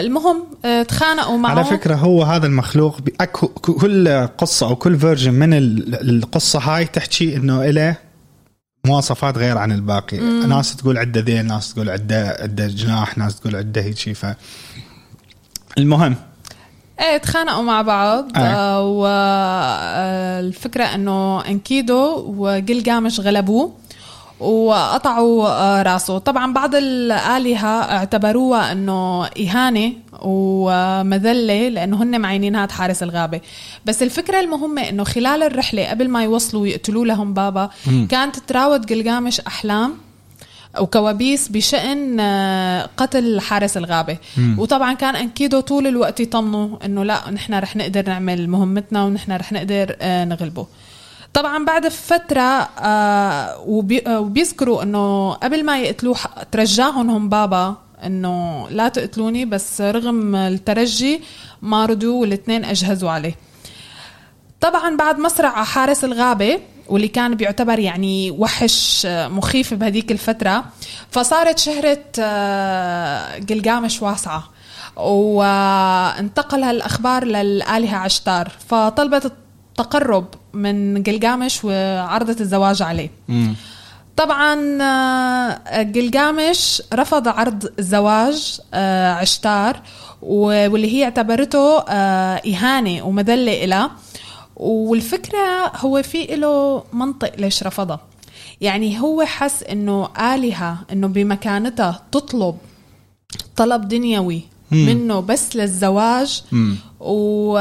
المهم 0.00 0.44
آه، 0.64 0.82
تخانقوا 0.82 1.38
معه. 1.38 1.50
على 1.50 1.64
فكرة 1.64 1.94
هو 1.94 2.22
هذا 2.22 2.46
المخلوق 2.46 3.00
كل 3.60 4.28
قصة 4.38 4.66
أو 4.66 4.76
كل 4.76 4.98
فيرجن 4.98 5.34
من 5.34 5.54
القصة 5.94 6.58
هاي 6.58 6.84
تحكي 6.84 7.36
إنه 7.36 7.64
له 7.64 7.96
مواصفات 8.86 9.38
غير 9.38 9.58
عن 9.58 9.72
الباقي. 9.72 10.20
مم. 10.20 10.46
ناس 10.48 10.76
تقول 10.76 10.98
عنده 10.98 11.20
ذيل 11.20 11.46
ناس 11.46 11.74
تقول 11.74 11.90
عنده 11.90 12.36
عنده 12.40 12.66
جناح 12.66 13.18
ناس 13.18 13.40
تقول 13.40 13.56
عنده 13.56 13.80
هيك 13.82 14.12
ف 14.12 14.26
المهم. 15.78 16.16
إيه 17.00 17.16
تخانقوا 17.16 17.62
مع 17.62 17.82
بعض. 17.82 18.28
آه. 18.36 18.80
والفكرة 20.40 20.84
إنه 20.84 21.46
أنكيدو 21.46 22.24
وجلجامش 22.36 23.20
غلبوه. 23.20 23.72
وقطعوا 24.40 25.48
آه، 25.48 25.82
راسه. 25.82 26.18
طبعا 26.18 26.52
بعض 26.52 26.74
الآلهة 26.74 27.82
اعتبروها 27.82 28.72
أنه 28.72 29.26
إهانة 29.26 29.92
ومذلة 30.22 31.68
لأنه 31.68 32.02
هن 32.02 32.20
معينين 32.20 32.56
هاد 32.56 32.70
حارس 32.70 33.02
الغابة. 33.02 33.40
بس 33.86 34.02
الفكرة 34.02 34.40
المهمة 34.40 34.88
أنه 34.88 35.04
خلال 35.04 35.42
الرحلة 35.42 35.90
قبل 35.90 36.08
ما 36.08 36.22
يوصلوا 36.24 36.66
يقتلوا 36.66 37.04
لهم 37.06 37.34
بابا 37.34 37.70
كانت 38.10 38.36
تراود 38.38 38.86
جلجامش 38.86 39.40
أحلام 39.40 39.94
وكوابيس 40.80 41.48
بشأن 41.48 42.20
آه، 42.20 42.88
قتل 42.96 43.40
حارس 43.40 43.76
الغابة. 43.76 44.16
مم. 44.36 44.58
وطبعا 44.58 44.92
كان 44.92 45.16
أنكيدو 45.16 45.60
طول 45.60 45.86
الوقت 45.86 46.20
يطمنوا 46.20 46.76
أنه 46.84 47.04
لا 47.04 47.30
نحن 47.30 47.54
رح 47.54 47.76
نقدر 47.76 48.08
نعمل 48.08 48.48
مهمتنا 48.48 49.04
ونحن 49.04 49.32
رح 49.32 49.52
نقدر 49.52 49.96
آه، 50.00 50.24
نغلبه. 50.24 50.66
طبعا 51.34 51.64
بعد 51.64 51.88
فترة 51.88 52.40
آه، 52.78 53.64
وبيذكروا 53.66 54.82
إنه 54.82 55.32
قبل 55.32 55.64
ما 55.64 55.78
يقتلوه 55.80 56.16
ترجاهم 56.52 57.10
هم 57.10 57.28
بابا 57.28 57.76
إنه 58.06 58.66
لا 58.70 58.88
تقتلوني 58.88 59.44
بس 59.44 59.80
رغم 59.80 60.36
الترجي 60.36 61.20
ما 61.62 61.86
رضوا 61.86 62.20
والاثنين 62.20 62.64
أجهزوا 62.64 63.10
عليه. 63.10 63.34
طبعا 64.60 64.96
بعد 64.96 65.18
مصرع 65.18 65.64
حارس 65.64 66.04
الغابة 66.04 66.60
واللي 66.88 67.08
كان 67.08 67.34
بيعتبر 67.34 67.78
يعني 67.78 68.30
وحش 68.30 69.06
مخيف 69.06 69.74
بهديك 69.74 70.12
الفترة 70.12 70.64
فصارت 71.10 71.58
شهرة 71.58 71.98
قلقامش 73.50 74.02
آه، 74.02 74.06
واسعة. 74.06 74.44
وانتقل 74.96 76.62
هالأخبار 76.62 77.24
للآلهة 77.24 77.96
عشتار. 77.96 78.52
فطلبت 78.68 79.24
التقرب 79.24 80.26
من 80.54 81.02
قلقامش 81.02 81.60
وعرضت 81.64 82.40
الزواج 82.40 82.82
عليه. 82.82 83.10
طبعا 84.16 84.82
آه، 84.82 85.82
قلقامش 85.94 86.82
رفض 86.94 87.28
عرض 87.28 87.72
الزواج 87.78 88.60
آه، 88.74 89.12
عشتار 89.12 89.80
واللي 90.22 90.92
هي 90.92 91.04
اعتبرته 91.04 91.80
إهانة 91.80 93.02
ومذلة 93.02 93.64
إلها 93.64 93.90
والفكرة 94.56 95.72
هو 95.76 96.02
في 96.02 96.26
له 96.26 96.84
منطق 96.92 97.32
ليش 97.38 97.62
رفضها 97.62 98.00
يعني 98.60 99.00
هو 99.00 99.22
حس 99.22 99.62
إنه 99.62 100.08
آلهة 100.34 100.78
إنه 100.92 101.06
بمكانتها 101.08 102.00
تطلب 102.12 102.56
طلب 103.56 103.88
دنيوي 103.88 104.42
مم. 104.70 104.86
منه 104.86 105.20
بس 105.20 105.56
للزواج. 105.56 106.42
و 107.00 107.56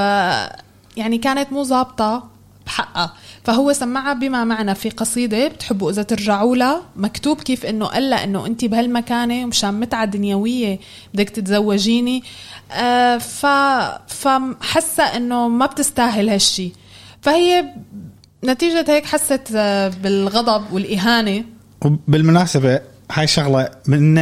يعني 0.98 1.18
كانت 1.18 1.52
مو 1.52 1.64
ظابطة. 1.64 2.24
بحقها. 2.66 3.14
فهو 3.44 3.74
سمعها 3.74 4.14
بما 4.14 4.44
معنى. 4.44 4.76
في 4.76 4.90
قصيدة 4.90 5.48
بتحبوا 5.48 5.92
إذا 5.92 6.04
ترجعوا 6.04 6.56
لها. 6.56 6.82
مكتوب 6.96 7.42
كيف 7.42 7.66
إنه 7.66 7.86
قال 7.86 8.14
إنه 8.14 8.46
أنت 8.46 8.66
بهالمكانة 8.66 9.44
ومشان 9.44 9.80
متعة 9.80 10.06
دنيوية 10.06 10.80
بدك 11.14 11.30
تتزوجيني. 11.30 12.24
آه 12.72 13.18
ف 13.18 13.46
فحاسة 14.08 15.04
إنه 15.04 15.48
ما 15.48 15.66
بتستاهل 15.66 16.30
هالشي. 16.30 16.72
فهي 17.22 17.66
نتيجة 18.44 18.86
هيك 18.88 19.06
حست 19.06 19.48
آه، 19.56 19.92
بالغضب 20.04 20.74
والإهانة. 20.74 21.44
وبالمناسبة 21.86 22.80
هاي 23.12 23.28
شغلة 23.28 23.70
من 23.88 24.16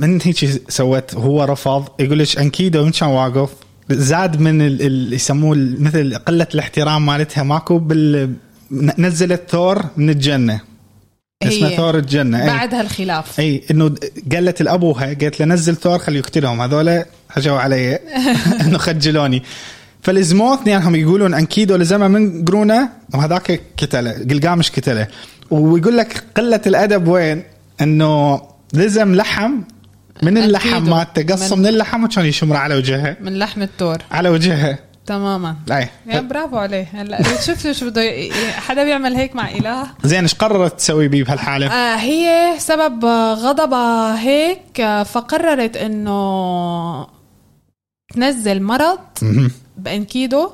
من 0.00 0.20
هيك 0.22 0.62
سوت 0.68 1.14
هو 1.14 1.44
رفض. 1.44 1.88
يقول 2.00 2.18
لك 2.18 2.38
أنكيدو 2.38 2.84
من 2.84 2.90
كان 2.90 3.08
واقف؟ 3.08 3.50
زاد 3.90 4.40
من 4.40 4.62
اللي 4.62 5.16
يسموه 5.16 5.56
مثل 5.78 6.14
قلة 6.14 6.46
الاحترام 6.54 7.06
مالتها 7.06 7.42
ماكو 7.42 7.78
بال 7.78 8.34
نزلت 8.98 9.42
ثور 9.50 9.84
من 9.96 10.10
الجنة. 10.10 10.60
اسمه 11.42 11.68
ثور 11.68 11.98
الجنة 11.98 12.46
بعد 12.46 12.74
أي. 12.74 12.80
هالخلاف. 12.80 13.40
اي 13.40 13.62
إنه 13.70 13.94
قالت 14.32 14.62
لابوها 14.62 15.06
قالت 15.06 15.40
له 15.40 15.46
نزل 15.46 15.76
ثور 15.76 15.98
خليه 15.98 16.18
يقتلهم. 16.18 16.60
هذول 16.60 17.02
هجوا 17.30 17.58
علي. 17.58 17.98
إنه 18.64 18.78
خجلوني. 18.78 19.42
فالزمو 20.02 20.54
اثنينهم 20.54 20.94
يقولون 20.94 21.34
أنكيدو 21.34 21.76
لزمة 21.76 22.08
من 22.08 22.44
قرونة 22.44 22.88
وهذاك 23.14 23.60
كتله 23.76 24.12
قلقامش 24.30 24.70
كتله 24.70 25.06
ويقول 25.50 25.96
لك 25.96 26.24
قلة 26.36 26.60
الأدب 26.66 27.08
وين؟ 27.08 27.42
إنه 27.80 28.42
لزم 28.74 29.14
لحم 29.14 29.52
من 30.22 30.38
اللحم 30.38 30.90
مالته 30.90 31.34
قصه 31.34 31.56
من, 31.56 31.62
من 31.62 31.68
اللحم 31.68 32.04
وكان 32.04 32.26
يشمره 32.26 32.58
على 32.58 32.74
وجهها 32.74 33.16
من 33.20 33.38
لحم 33.38 33.62
التور. 33.62 33.98
على 34.10 34.28
وجهها 34.28 34.78
تماما. 35.06 35.56
لا 35.66 35.88
يا 36.06 36.20
برافو 36.20 36.56
عليه. 36.56 36.88
هلا 36.94 37.22
شفت 37.22 37.72
شو 37.72 37.90
بده 37.90 38.02
حدا 38.56 38.84
بيعمل 38.84 39.14
هيك 39.14 39.36
مع 39.36 39.50
إله؟ 39.50 39.86
زين 40.04 40.22
إيش 40.22 40.34
قررت 40.34 40.78
تسوي 40.78 41.08
بيه 41.08 41.24
بهالحالة؟ 41.24 41.66
آه 41.66 41.96
هي 41.96 42.54
سبب 42.58 43.04
غضبها 43.34 44.20
هيك 44.20 44.80
آه، 44.80 45.02
فقررت 45.02 45.76
إنه 45.76 47.06
تنزل 48.14 48.62
مرض 48.62 48.98
بأنكيدو 49.76 50.50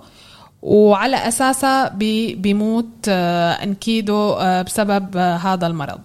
وعلى 0.63 1.29
اساسها 1.29 1.89
بي 1.89 2.35
بيموت 2.35 2.89
آه، 3.09 3.53
أنكيدو 3.53 4.33
آه، 4.33 4.63
بسبب 4.63 5.17
هذا 5.17 5.67
المرض. 5.67 6.01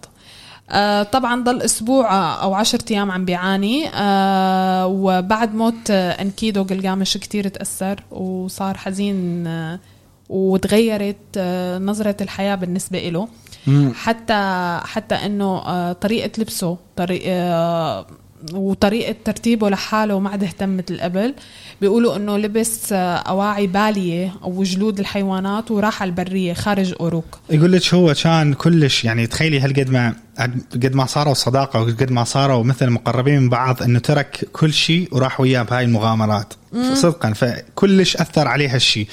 طبعا 1.11 1.43
ضل 1.43 1.61
أسبوع 1.61 2.33
أو 2.43 2.53
عشرة 2.53 2.85
أيام 2.91 3.11
عم 3.11 3.25
بيعاني. 3.25 3.91
وبعد 4.85 5.55
موت 5.55 5.91
أنكيدو 5.91 6.63
قلقامش 6.63 7.17
كتير 7.17 7.47
تأثر 7.47 8.03
وصار 8.11 8.77
حزين 8.77 9.47
وتغيرت 10.29 11.37
نظرة 11.81 12.17
الحياة 12.21 12.55
بالنسبة 12.55 12.99
له 13.09 13.27
حتى 13.93 14.33
حتى 14.83 15.15
إنه 15.15 15.93
طريقة 15.93 16.31
لبسه 16.37 16.77
طريقة 16.95 18.05
وطريقة 18.53 19.15
ترتيبه 19.25 19.69
لحاله 19.69 20.19
ما 20.19 20.29
عاد 20.29 20.43
اهتم 20.43 20.77
مثل 20.77 20.99
قبل. 20.99 21.33
بيقولوا 21.81 22.15
إنه 22.15 22.37
لبس 22.37 22.93
آه، 22.93 23.15
أواعي 23.15 23.67
بالية 23.67 24.35
أو 24.43 24.63
جلود 24.63 24.99
الحيوانات 24.99 25.71
وراح 25.71 26.01
على 26.01 26.09
البرية 26.09 26.53
خارج 26.53 26.93
أوروك. 26.99 27.39
يقول 27.49 27.71
لك 27.71 27.93
هو 27.93 28.13
كان 28.13 28.53
كلش 28.53 29.05
يعني 29.05 29.27
تخيلي 29.27 29.59
هالقد 29.59 29.89
ما 29.89 30.15
قد 30.73 30.95
ما 30.95 31.05
صاروا 31.05 31.33
صداقة 31.33 31.81
وقد 31.81 32.11
ما 32.11 32.23
صاروا 32.23 32.63
مثل 32.63 32.89
مقربين 32.89 33.41
من 33.41 33.49
بعض 33.49 33.83
إنه 33.83 33.99
ترك 33.99 34.47
كل 34.53 34.73
شيء 34.73 35.07
وراح 35.11 35.41
وياه 35.41 35.63
بهاي 35.63 35.83
المغامرات. 35.85 36.53
مم. 36.73 36.95
صدقا 36.95 37.33
فكلش 37.33 38.17
أثر 38.17 38.47
عليه 38.47 38.75
هالشيء. 38.75 39.07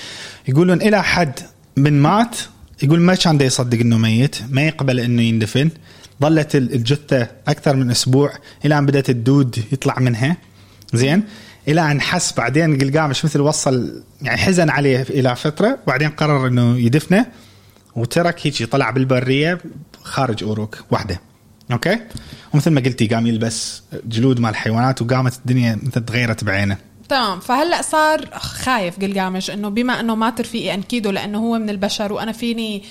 يقولون 0.49 0.83
إلى 0.83 1.03
حد 1.03 1.41
من 1.77 2.03
مات 2.03 2.37
يقول 2.83 3.01
ما 3.01 3.15
كان 3.15 3.41
يصدق 3.41 3.81
إنه 3.81 3.99
ميت 3.99 4.37
ما 4.51 4.63
يقبل 4.63 5.01
إنه 5.01 5.23
يندفن. 5.23 5.71
ظلت 6.23 6.57
الجثة 6.57 7.29
أكثر 7.49 7.77
من 7.77 7.91
أسبوع. 7.91 8.33
إلى 8.65 8.79
أن 8.79 8.87
بدأت 8.87 9.11
الدود 9.11 9.65
يطلع 9.73 9.99
منها. 9.99 10.37
زين؟ 10.93 11.25
إلى 11.69 11.91
أن 11.91 12.01
حس 12.01 12.33
بعدين 12.33 12.79
قلقامش 12.79 13.25
مثل 13.25 13.41
وصل 13.41 14.03
يعني 14.23 14.39
حزن 14.39 14.71
عليه 14.71 15.03
إلى 15.03 15.37
فتره 15.37 15.79
وبعدين 15.87 16.11
قرر 16.11 16.47
إنه 16.47 16.79
يدفنه. 16.79 17.27
وترك 17.97 18.47
هيك 18.47 18.65
طلع 18.65 18.91
بالبرية 18.91 19.59
خارج 20.03 20.45
أوروك 20.45 20.85
وحده. 20.91 21.21
okay؟ 21.73 21.99
ومثل 22.55 22.71
ما 22.71 22.81
قلتي 22.81 23.07
قام 23.07 23.27
يلبس 23.27 23.83
جلود 24.07 24.41
مال 24.41 24.51
الحيوانات 24.51 25.03
وقامت 25.03 25.37
الدنيا 25.37 25.79
مثل 25.83 26.05
تغيرت 26.05 26.45
بعينه. 26.45 26.77
تمام. 27.09 27.41
فهلأ 27.41 27.83
صار 27.83 28.29
خايف 28.39 29.01
قلقامش 29.01 29.51
إنه 29.51 29.69
بما 29.69 30.01
إنه 30.01 30.15
مات 30.15 30.31
رفيقي 30.31 30.75
انكيدو 30.75 31.11
لأنه 31.11 31.39
هو 31.39 31.59
من 31.59 31.71
البشر 31.71 32.13
وأنا 32.13 32.33
فيني 32.33 32.83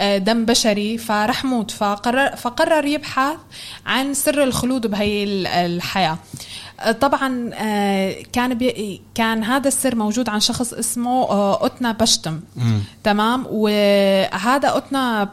دم 0.00 0.44
بشري 0.44 0.98
فرح 0.98 1.44
أموت 1.44 1.70
فقرر 1.70 2.36
فقرر 2.36 2.84
يبحث 2.84 3.36
عن 3.86 4.14
سر 4.14 4.42
الخلود 4.42 4.86
بهي 4.86 5.24
الحياة. 5.66 6.18
آه، 6.75 6.75
طبعا 7.00 7.50
آه، 7.54 8.16
كان 8.32 8.54
بي 8.54 9.00
كان 9.14 9.44
هذا 9.44 9.68
السر 9.68 9.94
موجود 9.94 10.28
عن 10.28 10.40
شخص 10.40 10.72
اسمه 10.72 11.24
أوتنا 11.32 11.92
بشتم. 11.92 12.40
تمام؟ 13.04 13.46
وهذا 13.50 14.68
أوتنا 14.68 15.24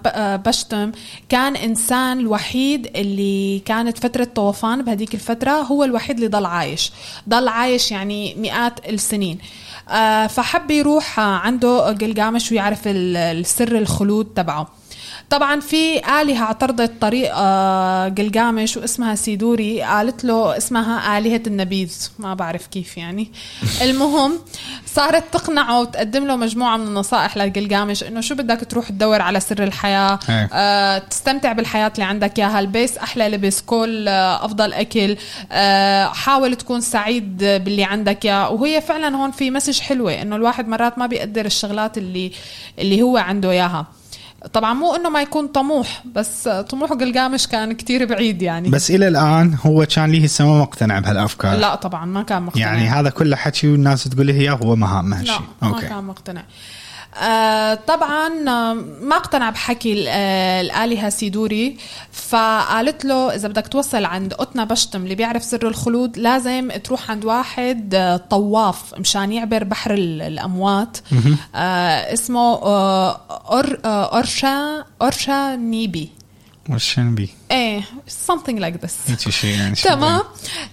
بشتم 0.46 0.92
كان 1.30 1.56
إنسان 1.56 2.20
الوحيد 2.20 2.92
اللي 2.96 3.60
كانت 3.60 3.98
فترة 3.98 4.28
طوفان 4.36 4.82
بهذيك 4.82 5.14
الفترة 5.14 5.52
هو 5.52 5.84
الوحيد 5.84 6.16
اللي 6.16 6.28
ضل 6.28 6.46
عايش. 6.46 6.92
ضل 7.30 7.48
عايش 7.48 7.92
يعني 7.92 8.36
مئات 8.36 8.90
السنين. 8.90 9.38
فحب 10.30 10.72
يروح 10.72 11.20
عنده 11.20 11.88
قلقامش 11.88 12.52
ويعرف 12.52 12.82
السر 12.86 13.78
الخلود 13.78 14.26
تبعه. 14.26 14.68
طبعا 15.30 15.60
في 15.60 15.98
آلهة 16.22 16.44
اعترضت 16.44 16.92
طريق 17.02 17.36
قلقامش 18.18 18.78
واسمها 18.78 19.16
سيدوري 19.16 19.82
قالت 19.82 20.24
له 20.26 20.58
اسمها 20.58 21.18
آلهة 21.18 21.42
النبيذ. 21.48 22.10
ما 22.20 22.34
بعرف 22.34 22.68
كيف 22.68 22.98
يعني. 22.98 23.32
المهم 23.82 24.40
صارت 24.86 25.24
تقنعه 25.34 25.82
وتقدم 25.82 26.28
له 26.28 26.36
مجموعة 26.36 26.78
من 26.78 26.88
النصائح 26.88 27.38
لقلقامش 27.38 28.04
إنه 28.04 28.22
شو 28.22 28.36
بدك 28.36 28.60
تروح 28.70 28.90
تدور 28.90 29.22
على 29.22 29.40
سر 29.40 29.64
الحياة 29.64 30.20
آه 30.54 30.98
تستمتع 30.98 31.54
بالحياة 31.54 31.92
اللي 31.96 32.06
عندك 32.06 32.40
إياها. 32.40 32.60
البس 32.60 32.98
أحلى 32.98 33.30
لبس 33.30 33.62
كل 33.62 34.08
آه 34.08 34.46
أفضل 34.46 34.74
أكل 34.74 35.18
آه 35.52 36.06
حاول 36.06 36.56
تكون 36.56 36.82
سعيد 36.82 37.38
باللي 37.38 37.84
عندك 37.84 38.26
إياه. 38.26 38.50
وهي 38.50 38.82
فعلا 38.82 39.16
هون 39.18 39.32
في 39.32 39.52
مسج 39.52 39.80
حلوة 39.80 40.22
إنه 40.22 40.36
الواحد 40.36 40.68
مرات 40.68 40.98
ما 40.98 41.06
بيقدر 41.06 41.46
الشغلات 41.46 41.98
اللي 41.98 42.32
اللي 42.80 43.02
هو 43.02 43.18
عنده 43.18 43.52
إياها. 43.52 43.86
طبعا 44.54 44.74
مو 44.74 44.96
إنه 44.96 45.10
ما 45.10 45.22
يكون 45.22 45.48
طموح 45.48 46.04
بس 46.16 46.48
طموح 46.48 46.92
قلقامش 46.92 47.48
كان 47.48 47.74
كتير 47.74 48.06
بعيد 48.06 48.42
يعني. 48.42 48.70
بس 48.70 48.92
إلى 48.92 49.08
الآن 49.08 49.58
هو 49.66 49.86
كان 49.86 50.12
ليه 50.12 50.24
السما 50.24 50.48
ما 50.48 50.62
مقتنع 50.62 51.00
بهالأفكار. 51.00 51.58
لا 51.58 51.76
طبعا 51.76 52.06
ما 52.06 52.24
كان 52.24 52.44
مقتنع. 52.44 52.62
يعني 52.62 52.88
هذا 52.88 53.10
كله 53.10 53.36
حكي 53.36 53.68
والناس 53.68 54.04
تقول 54.04 54.26
لي 54.26 54.34
اياه 54.34 54.54
هو 54.54 54.76
ما 54.76 55.00
هامه 55.00 55.16
لا 55.16 55.22
هالشيء 55.22 55.46
ما 55.62 55.80
كان 55.82 56.04
مقتنع. 56.04 56.42
آه 56.42 56.46
طبعا 57.76 58.50
آه، 58.50 58.74
ما 59.02 59.16
اقتنع 59.16 59.50
بحكي 59.50 60.06
آه، 60.10 60.62
الآلهة 60.62 61.10
سيدوري. 61.10 61.78
فقالت 62.12 63.06
له 63.06 63.36
إذا 63.36 63.48
بدك 63.48 63.68
توصل 63.68 64.06
عند 64.06 64.34
قطنا 64.34 64.64
بشتم 64.64 65.04
اللي 65.04 65.16
بيعرف 65.16 65.44
سر 65.44 65.68
الخلود 65.68 66.18
لازم 66.18 66.72
تروح 66.84 67.12
عند 67.12 67.26
واحد 67.26 67.96
آه، 67.96 68.18
طواف 68.18 69.00
مشان 69.00 69.32
يعبر 69.32 69.64
بحر 69.64 69.94
ال- 69.94 70.22
الأموات. 70.22 70.98
آه 71.56 72.14
اسمه 72.14 72.40
آه 72.54 73.12
أور 73.52 73.80
آه 73.86 74.16
أورشا 74.16 74.86
أورشا 75.02 75.56
نيبي. 75.56 76.10
وش 76.70 77.00
بي 77.00 77.30
إيه 77.54 77.82
something 78.28 78.60
like 78.60 78.86
this. 78.86 79.18
شيء 79.30 79.56
يعني 79.60 79.76
تمام. 79.76 80.22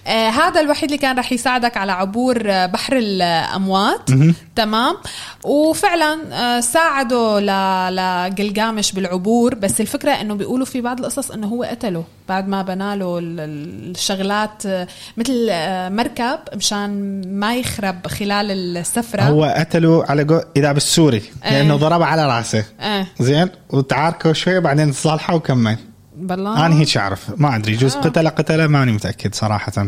آه 0.07 0.29
هذا 0.29 0.61
الوحيد 0.61 0.83
اللي 0.83 0.97
كان 0.97 1.19
رح 1.19 1.31
يساعدك 1.31 1.77
على 1.77 1.91
عبور 1.91 2.41
آه، 2.45 2.65
بحر 2.65 2.97
الأموات. 2.97 4.09
تمام. 4.55 4.95
وفعلا 5.43 6.19
آه 6.31 6.59
ساعده 6.59 7.39
ل- 7.39 7.95
لقلقامش 7.95 8.91
بالعبور. 8.91 9.55
بس 9.55 9.81
الفكرة 9.81 10.11
إنه 10.11 10.35
بيقولوا 10.35 10.65
في 10.65 10.81
بعض 10.81 10.99
القصص 10.99 11.31
إنه 11.31 11.47
هو 11.47 11.63
قتله 11.63 12.03
بعد 12.29 12.47
ما 12.47 12.61
بناله 12.61 13.19
ال- 13.19 13.39
ال- 13.39 13.91
الشغلات 13.91 14.65
آه، 14.65 14.87
مثل 15.17 15.47
آه، 15.51 15.89
مركب 15.89 16.39
مشان 16.55 17.21
ما 17.39 17.55
يخرب 17.55 18.07
خلال 18.07 18.51
السفرة. 18.77 19.21
هو 19.21 19.43
قتله 19.57 20.05
على 20.09 20.23
جو... 20.23 20.41
إذا 20.57 20.71
بالسوري 20.71 21.21
لأنه 21.43 21.73
إيه. 21.73 21.79
ضربه 21.79 22.05
على 22.05 22.27
رأسه. 22.37 22.65
إيه. 22.81 23.07
زين؟ 23.19 23.49
وتعاركوا 23.69 24.33
شوي 24.33 24.59
بعدين 24.59 24.91
تصالحوا 24.91 25.35
وكمل. 25.35 25.77
بالله؟ 26.15 26.65
أنا 26.65 26.75
هيك 26.75 26.97
أعرف. 26.97 27.31
ما 27.37 27.55
أدري. 27.55 27.75
جزء 27.75 27.97
آه. 27.97 28.01
قتلة 28.01 28.29
قتلة 28.29 28.67
ماني 28.67 28.91
متأكد 28.91 29.35
صراحة. 29.35 29.87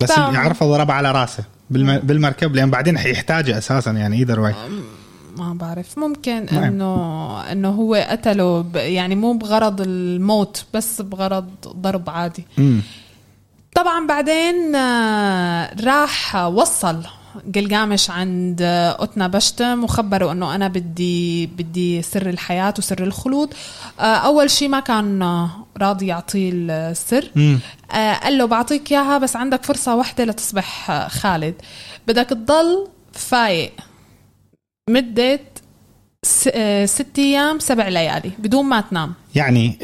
بس. 0.00 0.10
اللي 0.10 0.34
يعرفه 0.34 0.66
ضربه 0.66 0.94
على 0.94 1.12
رأسه 1.12 1.44
بالم... 1.70 1.98
بالمركب 1.98 2.54
لأن 2.56 2.70
بعدين 2.70 2.98
حيحتاجه 2.98 3.58
أساسا 3.58 3.90
يعني 3.90 4.16
either 4.18 4.40
way 4.40 4.54
ما 5.36 5.54
بعرف. 5.54 5.98
ممكن. 5.98 6.48
إنه 6.48 7.40
إنه 7.52 7.68
هو 7.68 7.94
قتله 8.10 8.62
ب- 8.62 8.76
يعني 8.76 9.14
مو 9.16 9.32
بغرض 9.32 9.80
الموت 9.80 10.64
بس 10.74 11.00
بغرض 11.00 11.48
ضرب 11.68 12.10
عادي. 12.10 12.44
طبعا 13.74 14.06
بعدين 14.06 14.74
آه، 14.74 15.70
راح 15.84 16.36
وصل. 16.36 17.02
قلقامش 17.54 18.10
عند 18.10 18.62
قطنا 18.98 19.26
بشتم 19.28 19.84
وخبره 19.84 20.32
إنه 20.32 20.54
أنا 20.54 20.68
بدي 20.68 21.46
بدي 21.46 22.02
سر 22.02 22.28
الحياة 22.30 22.74
وسر 22.78 23.02
الخلود. 23.02 23.54
آه، 24.00 24.02
أول 24.02 24.50
شيء 24.50 24.68
ما 24.68 24.80
كان 24.80 25.22
راضي 25.78 26.06
يعطيه 26.06 26.50
السر. 26.54 27.30
آه، 27.92 28.14
قال 28.14 28.38
له 28.38 28.44
بعطيك 28.44 28.92
إياها 28.92 29.18
بس 29.18 29.36
عندك 29.36 29.64
فرصة 29.64 29.94
واحدة 29.96 30.24
لتصبح 30.24 30.90
آه، 30.90 31.08
خالد. 31.08 31.54
بدك 32.08 32.26
تضل 32.26 32.88
فايق 33.12 33.72
آه، 36.48 36.86
ست 36.86 37.18
أيام 37.18 37.58
سبع 37.58 37.88
ليالي 37.88 38.30
بدون 38.38 38.64
ما 38.64 38.80
تنام. 38.80 39.14
يعني 39.34 39.78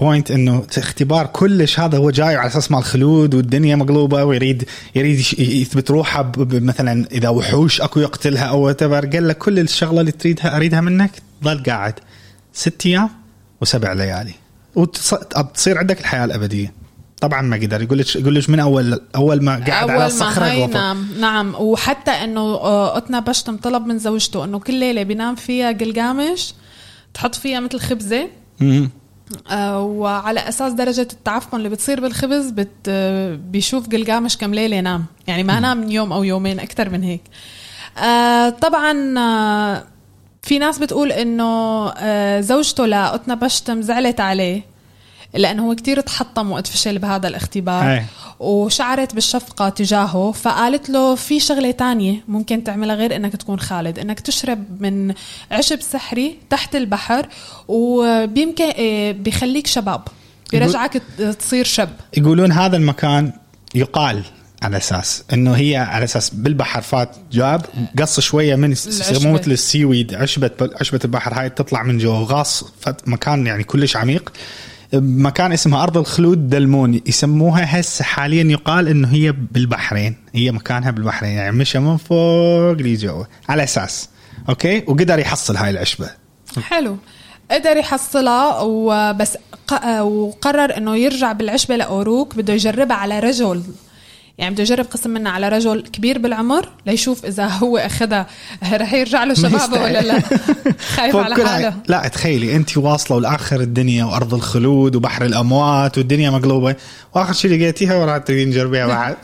البوينت 0.00 0.30
إنه 0.30 0.66
اختبار 0.78 1.26
كلش 1.26 1.80
هذا 1.80 1.98
هو 1.98 2.10
جاي 2.10 2.36
على 2.36 2.46
أساس 2.46 2.70
مال 2.70 2.84
خلود 2.84 3.34
والدنيا 3.34 3.76
مقلوبة 3.76 4.24
ويريد 4.24 4.64
يريد 4.94 5.18
يثبت 5.38 5.90
روحه 5.90 6.32
مثلا 6.38 7.08
إذا 7.12 7.28
وحوش 7.28 7.80
أكو 7.80 8.00
يقتلها 8.00 8.44
أو 8.44 8.72
تبر 8.72 9.06
قال 9.06 9.28
لك 9.28 9.38
كل 9.38 9.58
الشغلة 9.58 10.00
اللي 10.00 10.12
تريدها 10.12 10.56
أريدها 10.56 10.80
منك 10.80 11.10
ضل 11.44 11.62
قاعد. 11.62 11.94
ست 12.52 12.86
أيام 12.86 13.10
وسبع 13.60 13.92
ليالي. 13.92 14.34
وتصير 14.74 15.78
عندك 15.78 16.00
الحياة 16.00 16.24
الأبدية. 16.24 16.72
طبعا 17.20 17.42
ما 17.42 17.56
قدر. 17.56 17.82
يقول 17.82 17.98
لك 17.98 18.16
يقول 18.16 18.34
لك 18.34 18.50
من 18.50 18.60
اول 18.60 19.00
أول 19.14 19.42
ما 19.42 19.52
قاعد 19.52 19.70
على 19.70 19.92
أول 19.92 19.98
ما 19.98 20.06
الصخره. 20.06 20.66
نام 20.66 21.08
نعم 21.20 21.54
وحتى 21.54 22.10
إنه 22.10 22.40
آه، 22.40 22.94
قطنا 22.94 23.20
بشتم 23.20 23.56
طلب 23.56 23.86
من 23.86 23.98
زوجته 23.98 24.44
إنه 24.44 24.58
كل 24.58 24.74
ليلة 24.74 25.02
بينام 25.02 25.34
فيها 25.34 25.72
قلقامش 25.72 26.54
تحط 27.14 27.34
فيها 27.34 27.60
مثل 27.60 27.80
خبزة. 27.80 28.28
وعلى 29.78 30.48
أساس 30.48 30.72
درجة 30.72 31.08
التعفن 31.12 31.56
اللي 31.56 31.68
بتصير 31.68 32.00
بالخبز 32.00 32.50
بت 32.50 32.68
آه، 32.88 33.34
بيشوف 33.34 33.88
قلقامش 33.88 34.36
كم 34.36 34.54
ليلة 34.54 34.80
نام. 34.80 35.04
يعني 35.26 35.42
ما 35.42 35.60
نام 35.60 35.76
من 35.78 35.90
يوم 35.90 36.12
أو 36.12 36.24
يومين 36.24 36.60
أكثر 36.60 36.90
من 36.90 37.02
هيك. 37.02 37.22
آه، 37.98 38.48
طبعا 38.48 39.18
آه، 39.18 39.84
في 40.42 40.58
ناس 40.58 40.78
بتقول 40.78 41.12
إنه 41.12 41.88
آه، 41.88 42.40
زوجته 42.40 42.86
لقطنا 42.86 43.34
بشتم 43.34 43.82
زعلت 43.82 44.20
عليه. 44.20 44.75
لأنه 45.34 45.68
هو 45.68 45.74
كتير 45.74 46.00
تحطم 46.00 46.52
وقت 46.52 46.66
فشل 46.66 46.98
بهذا 46.98 47.28
الاختبار 47.28 47.92
أي. 47.92 48.04
وشعرت 48.40 49.14
بالشفقة 49.14 49.68
تجاهه 49.68 50.32
فقالت 50.32 50.90
له 50.90 51.14
في 51.14 51.40
شغلة 51.40 51.70
تانية 51.70 52.24
ممكن 52.28 52.64
تعملها 52.64 52.94
غير 52.96 53.16
إنك 53.16 53.36
تكون 53.36 53.60
خالد 53.60 53.98
إنك 53.98 54.20
تشرب 54.20 54.82
من 54.82 55.14
عشب 55.50 55.80
سحري 55.80 56.38
تحت 56.50 56.76
البحر 56.76 57.28
وبيمكن 57.68 58.64
إيه، 58.64 59.12
بيخليك 59.12 59.66
شباب 59.66 60.02
بيرجعك 60.52 61.02
تصير 61.38 61.64
شاب 61.64 61.90
يقولون 62.16 62.52
هذا 62.52 62.76
المكان 62.76 63.32
يقال 63.74 64.22
على 64.62 64.76
أساس 64.76 65.24
إنه 65.32 65.52
هي 65.52 65.76
على 65.76 66.04
أساس 66.04 66.30
بالبحر 66.30 66.80
فات 66.80 67.16
جاب 67.32 67.66
قص 67.98 68.20
شوية 68.20 68.56
من. 68.56 68.70
يسموه 68.70 69.32
مثل 69.32 69.52
السيويد 69.52 70.14
عشبة 70.14 70.50
عشبة 70.80 71.00
البحر 71.04 71.40
هاي 71.40 71.50
تطلع 71.50 71.82
من 71.82 71.98
جوا 71.98 72.26
غاص 72.28 72.64
مكان 73.06 73.46
يعني 73.46 73.64
كلش 73.64 73.96
عميق 73.96 74.32
مكان 74.94 75.52
اسمها 75.52 75.82
أرض 75.82 75.98
الخلود 75.98 76.48
دلمون 76.48 77.00
يسموها 77.06 77.80
هسه 77.80 78.04
حاليا 78.04 78.44
يقال 78.44 78.88
إنه 78.88 79.08
هي 79.08 79.32
بالبحرين 79.32 80.16
هي 80.34 80.52
مكانها 80.52 80.90
بالبحرين 80.90 81.32
يعني 81.32 81.56
مشى 81.56 81.78
من 81.78 81.96
فوق 81.96 82.72
لجوا 82.72 83.24
على 83.48 83.64
أساس. 83.64 84.08
أوكي؟ 84.48 84.84
وقدر 84.86 85.18
يحصل 85.18 85.56
هاي 85.56 85.70
العشبة. 85.70 86.10
حلو. 86.62 86.96
قدر 87.50 87.76
يحصلها 87.76 88.60
وبس 88.60 89.38
وقرر 90.00 90.76
إنه 90.76 90.96
يرجع 90.96 91.32
بالعشبة 91.32 91.76
لأوروك 91.76 92.34
بده 92.34 92.52
يجربها 92.52 92.96
على 92.96 93.20
رجل 93.20 93.62
يعني 94.38 94.54
بده 94.54 94.62
يجرب 94.62 94.84
قسم 94.84 95.10
منها 95.10 95.32
على 95.32 95.48
رجل 95.48 95.82
كبير 95.92 96.18
بالعمر 96.18 96.68
ليشوف 96.86 97.24
إذا 97.24 97.46
هو 97.46 97.78
أخذها 97.78 98.26
رح 98.72 98.92
يرجع 98.92 99.24
له 99.24 99.34
شبابه. 99.42 99.82
ولا 99.82 100.00
لا؟ 100.00 100.20
خايف 100.96 101.16
على 101.16 101.34
حاله. 101.46 101.74
لا 101.88 102.08
تخيلي 102.08 102.56
أنت 102.56 102.76
واصلة 102.76 103.20
لآخر 103.20 103.60
الدنيا 103.60 104.04
وأرض 104.04 104.34
الخلود 104.34 104.96
وبحر 104.96 105.24
الأموات 105.24 105.98
والدنيا 105.98 106.30
مقلوبة 106.30 106.76
وآخر 107.14 107.32
شيء 107.32 107.50
لقيتيها 107.50 107.96
وراح 107.96 108.16
تريدين 108.18 108.50
تجربيها 108.52 108.86
بعد. 108.96 109.16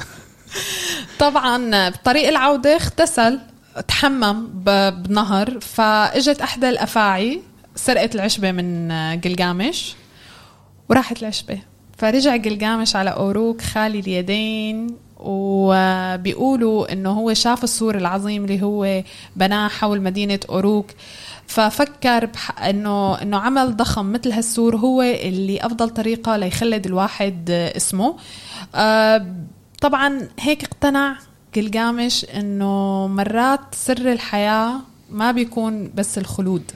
طبعا 1.19 1.89
بطريق 1.89 2.29
العودة 2.29 2.75
اغتسل 2.75 3.41
تحمم 3.89 4.47
بنهر 4.93 5.61
فإجت 5.61 6.41
إحدى 6.41 6.69
الأفاعي 6.69 7.41
سرقت 7.77 8.15
العشبة 8.15 8.53
من 8.53 8.93
قلقامش 9.25 9.95
وراحت 10.89 11.23
العشبة 11.23 11.59
فرجع 11.99 12.37
قلقامش 12.37 12.97
على 12.97 13.11
أوروك 13.11 13.63
خالي 13.63 13.99
اليدين 14.01 14.87
وبيقولوا 15.25 16.93
إنه 16.93 17.11
هو 17.11 17.35
شاف 17.35 17.65
السور 17.65 17.97
العظيم 17.97 18.45
اللي 18.45 18.63
هو 18.63 19.03
بناه 19.37 19.69
حول 19.69 20.01
مدينة 20.01 20.41
أوروك. 20.49 20.87
ففكر 21.47 22.27
بح... 22.27 22.65
انه 22.65 23.23
إنه 23.23 23.37
عمل 23.37 23.77
ضخم 23.77 24.13
مثل 24.13 24.33
هالسور 24.33 24.77
هو 24.77 25.03
اللي 25.03 25.67
أفضل 25.67 25.91
طريقة 25.91 26.37
ليخلد 26.37 26.87
الواحد 26.87 27.51
اسمه. 27.51 28.17
آه، 28.75 29.27
طبعا 29.81 30.29
هيك 30.41 30.65
اقتنع 30.65 31.17
قلقامش 31.57 32.25
إنه 32.25 33.07
مرات 33.07 33.61
سر 33.75 34.13
الحياة 34.13 34.73
ما 35.11 35.33
بيكون 35.33 35.91
بس 35.95 36.19
الخلود. 36.19 36.71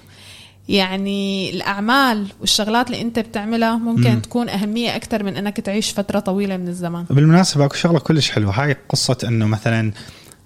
يعني 0.68 1.50
الأعمال 1.50 2.26
والشغلات 2.40 2.86
اللي 2.86 3.00
أنت 3.00 3.18
بتعملها 3.18 3.76
ممكن 3.76 4.10
مم. 4.10 4.20
تكون 4.20 4.48
أهمية 4.48 4.96
أكثر 4.96 5.22
من 5.22 5.36
إنك 5.36 5.60
تعيش 5.60 5.90
فترة 5.90 6.18
طويلة 6.20 6.56
من 6.56 6.68
الزمان 6.68 7.04
بالمناسبة 7.10 7.64
أكو 7.64 7.74
شغلة 7.74 7.98
كلش 7.98 8.30
حلوة 8.30 8.62
هاي 8.62 8.76
قصة 8.88 9.18
إنه 9.24 9.46
مثلا 9.46 9.92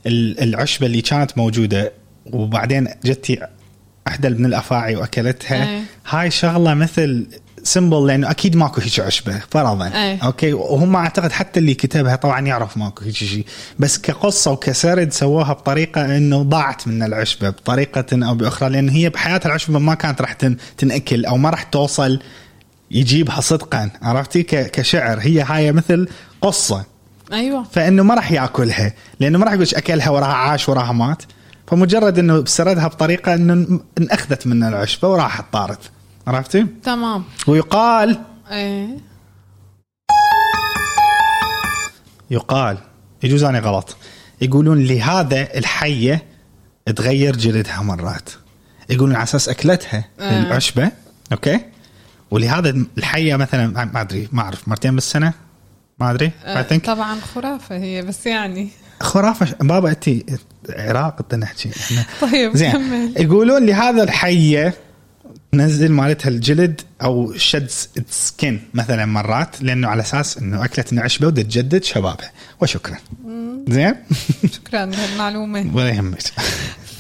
ال- 0.07 0.41
العشبة 0.41 0.87
اللي 0.87 1.01
كانت 1.03 1.39
موجودة 1.39 1.93
وبعدين 2.33 2.89
جتي 3.05 3.47
احدى 4.09 4.29
من 4.29 4.45
الأفاعي 4.47 4.97
وأكلتها 4.97 5.71
إيه. 5.71 5.83
هاي 6.09 6.31
شغلة 6.31 6.75
مثل 6.75 7.27
symbol 7.65 8.07
لأنه 8.07 8.31
أكيد 8.31 8.57
ماكو 8.57 8.81
هيك 8.81 9.01
عشبة. 9.01 9.41
فرضا. 9.51 9.87
إيه. 9.87 10.19
okay؟ 10.25 10.53
وهم 10.53 10.97
أعتقد 10.97 11.33
حتى 11.33 11.61
اللي 11.61 11.75
كتبها 11.75 12.17
طبعا 12.17 12.41
يعرف 12.41 12.77
ماكو 12.77 13.05
هيك 13.05 13.15
شيء. 13.15 13.45
بس 13.79 13.99
كقصة 13.99 14.51
وكسرد 14.51 15.13
سووها 15.13 15.53
بطريقة 15.53 16.17
إنه 16.17 16.43
ضاعت 16.43 16.89
من 16.89 17.03
العشبة 17.03 17.51
بطريقة 17.51 18.07
أو 18.29 18.35
بأخرى 18.35 18.69
لأن 18.69 18.89
هي 18.89 19.09
بحياة 19.09 19.41
العشبة 19.47 19.79
ما 19.79 19.95
كانت 19.95 20.21
راح 20.21 20.33
تن- 20.33 20.57
تنأكل 20.79 21.25
أو 21.27 21.37
ما 21.37 21.51
راح 21.51 21.63
توصل 21.63 22.21
يجيبها 22.91 23.41
صدقا. 23.41 23.91
عرفتي؟ 24.03 24.43
كشعر. 24.43 25.19
هي 25.21 25.43
هاي 25.43 25.73
مثل 25.73 26.09
قصة. 26.43 26.85
أيوه. 27.33 27.63
فإنه 27.73 28.03
ما 28.03 28.15
راح 28.15 28.33
يأكلها. 28.33 28.93
لأنه 29.21 29.39
ما 29.39 29.45
راح 29.45 29.53
يقول 29.53 29.67
أكلها 29.75 30.11
وراها 30.11 30.33
عاش 30.33 30.69
وراها 30.69 30.93
مات. 30.93 31.23
فمجرد 31.67 32.19
إنه 32.19 32.45
سردها 32.45 32.89
بطريقة 32.89 33.35
إنه 33.35 33.81
انأخذت 33.99 34.47
منه 34.47 34.69
العشبة 34.69 35.09
وراحت 35.09 35.45
طارت. 35.53 35.79
عرفتي؟ 36.27 36.67
تمام. 36.83 37.25
ويقال 37.47 38.21
إيه. 38.51 38.89
يقال 42.31 42.79
يجوز 43.23 43.43
أنا 43.45 43.59
غلط. 43.59 43.97
يقولون 44.41 44.85
لهذا 44.85 45.59
الحية 45.59 46.23
تغير 46.97 47.37
جلدها 47.37 47.83
مرات. 47.83 48.31
يقولون 48.91 49.15
على 49.15 49.23
أساس 49.23 49.49
أكلتها 49.49 50.05
آه. 50.21 50.43
العشبة 50.43 50.91
أوكي؟ 51.33 51.61
ولهذا 52.31 52.75
الحية 52.99 53.37
مثلا 53.37 53.67
ما 53.85 54.01
أدري 54.01 54.29
ما 54.33 54.43
أعرف 54.43 54.69
مرتين 54.69 54.95
بالسنة؟ 54.95 55.33
ما 55.99 56.11
أدري 56.11 56.31
آه، 56.45 56.79
طبعا 56.79 57.21
خرافة 57.35 57.77
هي 57.77 58.03
بس 58.03 58.27
يعني. 58.27 58.69
خرافة 59.01 59.47
بابا 59.61 59.91
انت 59.91 60.11
عراق 60.71 61.23
بدنا 61.23 61.45
نحكي 61.45 61.71
إحنا 61.81 62.05
طيب 62.21 62.57
زين. 62.57 63.15
يقولون 63.17 63.67
لهذا 63.67 64.03
الحية 64.03 64.75
تنزل 65.53 65.93
مالتها 65.93 66.29
الجلد 66.29 66.81
أو 67.03 67.33
شد 67.37 67.71
سكين 68.11 68.61
مثلا 68.75 69.07
مرات 69.07 69.63
لأنه 69.63 69.89
على 69.89 70.03
أساس 70.03 70.39
إنه 70.39 70.65
أكلت 70.65 70.95
عشبة 70.95 71.27
وتجدد 71.27 71.85
شبابها 71.85 72.31
وشكرا. 72.61 72.97
زين؟ 73.69 73.95
شكرا 74.53 74.87
لهالمعلومة. 74.87 75.71
ولا 75.75 75.89
يهمك. 75.89 76.19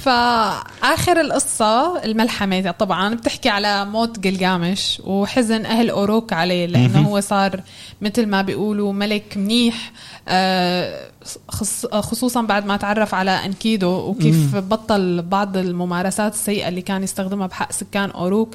فآخر 0.04 1.20
القصة 1.20 2.04
الملحمة 2.04 2.70
طبعا 2.70 3.14
بتحكي 3.14 3.48
على 3.48 3.84
موت 3.84 4.18
جلجامش 4.18 5.02
وحزن 5.04 5.66
أهل 5.66 5.90
أوروك 5.90 6.32
عليه 6.32 6.66
لأنه 6.66 7.00
هو 7.08 7.20
صار 7.20 7.60
مثل 8.02 8.26
ما 8.26 8.42
بيقولوا 8.42 8.92
ملك 8.92 9.36
منيح 9.36 9.92
آه، 10.28 11.00
خص- 11.48 11.86
خصوصا 11.86 12.42
بعد 12.42 12.66
ما 12.66 12.76
تعرف 12.76 13.14
على 13.14 13.30
أنكيدو 13.30 13.88
وكيف 13.90 14.56
بطل 14.56 15.22
بعض 15.22 15.56
الممارسات 15.56 16.34
السيئة 16.34 16.68
اللي 16.68 16.82
كان 16.82 17.02
يستخدمها 17.02 17.46
بحق 17.46 17.72
سكان 17.72 18.10
أوروك. 18.10 18.54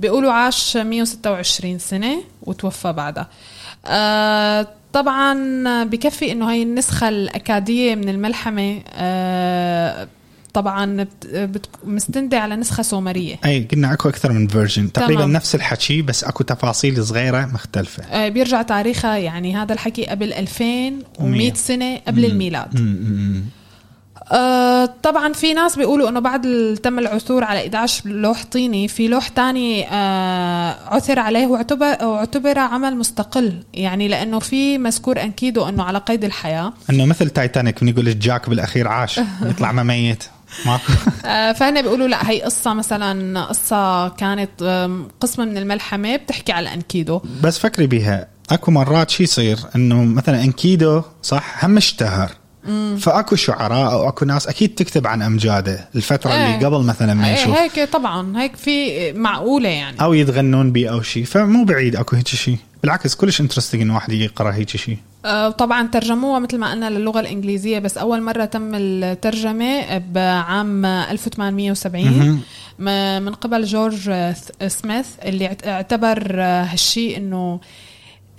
بيقولوا 0.00 0.32
عاش 0.32 0.76
126 0.76 1.78
سنة 1.78 2.22
وتوفى 2.42 2.92
بعدها. 2.92 3.26
آه، 3.86 4.66
طبعا 4.92 5.34
بكفي 5.84 6.32
إنه 6.32 6.50
هي 6.50 6.62
النسخة 6.62 7.08
الاكاديه 7.08 7.94
من 7.94 8.08
الملحمة 8.08 8.82
آه، 8.94 10.08
طبعا 10.54 11.06
مستندة 11.84 12.38
على 12.40 12.56
نسخة 12.56 12.82
سومرية. 12.82 13.36
أي 13.44 13.68
قلنا 13.72 13.92
أكو 13.92 14.08
أكثر 14.08 14.32
من 14.32 14.46
فيرجن 14.48 14.92
تقريبا. 14.92 15.26
نفس 15.26 15.54
الحكي 15.54 16.02
بس 16.02 16.24
أكو 16.24 16.44
تفاصيل 16.44 17.04
صغيرة 17.04 17.46
مختلفة. 17.46 18.02
آه، 18.02 18.28
بيرجع 18.28 18.62
تاريخها 18.62 19.16
يعني 19.16 19.56
هذا 19.56 19.72
الحكي 19.72 20.04
قبل 20.06 20.32
2100 20.32 21.04
ومية. 21.20 21.54
سنة 21.54 21.96
قبل 22.06 22.24
الميلاد. 22.24 22.80
م- 22.80 22.84
م- 22.84 23.44
آه، 24.32 24.94
طبعا 25.02 25.32
في 25.32 25.54
ناس 25.54 25.76
بيقولوا 25.76 26.08
إنه 26.08 26.20
بعد 26.20 26.42
تم 26.82 26.98
العثور 26.98 27.44
على 27.44 27.58
11 27.60 28.08
لوح 28.08 28.44
طيني 28.44 28.88
في 28.88 29.08
لوح 29.08 29.28
تاني 29.28 29.86
آه، 29.90 30.76
عثر 30.94 31.18
عليه 31.18 31.46
واعتبر 31.46 31.96
واعتبر 32.04 32.58
عمل 32.58 32.96
مستقل. 32.96 33.62
يعني 33.74 34.08
لأنه 34.08 34.38
في 34.38 34.78
مذكور 34.78 35.22
أنكيدو 35.22 35.68
إنه 35.68 35.82
على 35.82 35.98
قيد 35.98 36.24
الحياة. 36.24 36.72
إنه 36.90 37.04
مثل 37.04 37.30
تايتانيك 37.30 37.82
من 37.82 37.88
يقول 37.88 38.06
لك 38.06 38.16
جاك 38.16 38.50
بالأخير 38.50 38.88
عاش 38.88 39.20
يطلع 39.42 39.72
ما 39.72 39.82
ميت. 39.82 40.24
فهنا 41.58 41.80
بيقولوا 41.80 42.08
لا 42.08 42.30
هي 42.30 42.42
قصة 42.42 42.74
مثلا 42.74 43.44
قصة 43.44 44.08
كانت 44.08 44.88
قسم 45.20 45.48
من 45.48 45.56
الملحمة 45.58 46.16
بتحكي 46.16 46.52
على 46.52 46.74
أنكيدو. 46.74 47.20
بس 47.42 47.58
فكري 47.58 47.86
بيها 47.86 48.28
أكو 48.50 48.70
مرات 48.70 49.10
شي 49.10 49.22
يصير 49.22 49.58
إنه 49.76 50.04
مثلا 50.04 50.44
أنكيدو 50.44 51.02
صح؟ 51.22 51.64
هم 51.64 51.76
اشتهر. 51.76 52.30
فأكو 52.98 53.36
شعراء 53.36 53.92
أو 53.92 54.08
أكو 54.08 54.24
ناس 54.24 54.46
أكيد 54.46 54.74
تكتب 54.74 55.06
عن 55.06 55.22
أمجاده 55.22 55.88
الفترة 55.94 56.30
إيه. 56.32 56.54
اللي 56.54 56.66
قبل 56.66 56.84
مثلا 56.84 57.14
ما 57.14 57.26
إيه، 57.28 57.34
يشوف. 57.34 57.56
هيك 57.56 57.88
طبعا 57.92 58.42
هيك 58.42 58.56
في 58.56 59.12
معقولة 59.12 59.68
يعني. 59.68 60.02
أو 60.02 60.14
يتغنون 60.14 60.72
بيه 60.72 60.90
أو 60.92 61.02
شيء 61.02 61.24
فمو 61.24 61.64
بعيد 61.64 61.96
أكو 61.96 62.16
هيك 62.16 62.28
شيء 62.28 62.58
بالعكس 62.82 63.14
كلش 63.14 63.40
انترستنج 63.40 63.82
انه 63.82 63.94
واحد 63.94 64.12
يقرأ 64.12 64.52
هيك 64.54 64.68
شيء 64.68 64.98
آه، 65.24 65.48
طبعا 65.50 65.86
ترجموها 65.86 66.38
مثل 66.38 66.58
ما 66.58 66.70
قلنا 66.70 66.90
للغة 66.90 67.20
الإنجليزية 67.20 67.78
بس 67.78 67.98
أول 67.98 68.22
مرة 68.22 68.44
تم 68.44 68.70
الترجمة 68.74 69.98
بعام 69.98 70.84
1870 70.84 72.42
م- 72.78 73.22
من 73.22 73.34
قبل 73.34 73.64
جورج 73.64 74.10
سميث 74.68 75.06
اللي 75.24 75.46
اعت- 75.46 75.66
اعتبر 75.66 76.40
هالشيء 76.42 77.16
إنه 77.16 77.60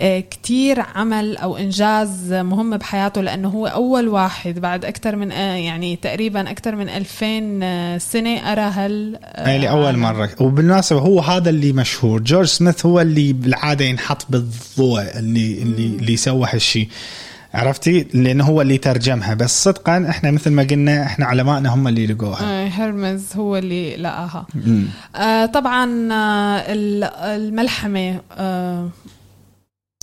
كتير 0.02 0.80
عمل 0.96 1.38
أو 1.38 1.58
إنجاز 1.58 2.34
مهم 2.34 2.78
بحياته 2.78 3.22
لأنه 3.22 3.50
هو 3.50 3.68
أول 3.68 4.08
واحد 4.08 4.60
بعد 4.60 4.86
أكثر 4.86 5.16
من 5.16 5.32
آه، 5.32 5.56
يعني 5.56 5.96
تقريبا 5.96 6.52
أكثر 6.52 6.76
من 6.76 6.90
2000 6.90 7.60
آه، 7.64 7.98
سنة 7.98 8.52
أرى 8.52 8.62
هال 8.62 9.18
آه، 9.24 9.52
اي 9.52 9.58
لأول 9.60 9.86
عالم. 9.86 10.00
مرة. 10.02 10.30
وبالمناسبة 10.40 11.00
هو 11.00 11.20
هذا 11.20 11.50
اللي 11.50 11.74
مشهور. 11.74 12.20
جورج 12.20 12.48
سميث 12.48 12.86
هو 12.86 13.02
اللي 13.02 13.34
بالعادة 13.34 13.86
ينحط 13.86 14.26
بالضوء 14.30 15.02
اللي 15.20 15.62
اللي 15.62 15.86
اللي 15.86 16.18
سوى 16.18 16.48
هالشيء 16.54 16.88
عرفتي؟ 17.54 18.08
لأنه 18.14 18.44
هو 18.44 18.62
اللي 18.62 18.78
ترجمها. 18.78 19.34
بس 19.34 19.64
صدقا 19.64 20.06
إحنا 20.10 20.32
مثل 20.32 20.52
ما 20.52 20.64
قلنا 20.64 21.04
إحنا 21.04 21.26
علمائنا 21.26 21.70
هم 21.74 21.88
اللي 21.88 22.08
لقوها 22.08 22.44
آه، 22.44 22.68
هرمز 22.68 23.24
هو 23.36 23.58
اللي 23.58 23.96
لقاها. 23.98 24.46
آه 25.16 25.46
طبعا 25.46 26.14
آه 26.14 26.58
ال- 26.74 27.04
الملحمة 27.04 28.22
آه 28.38 28.90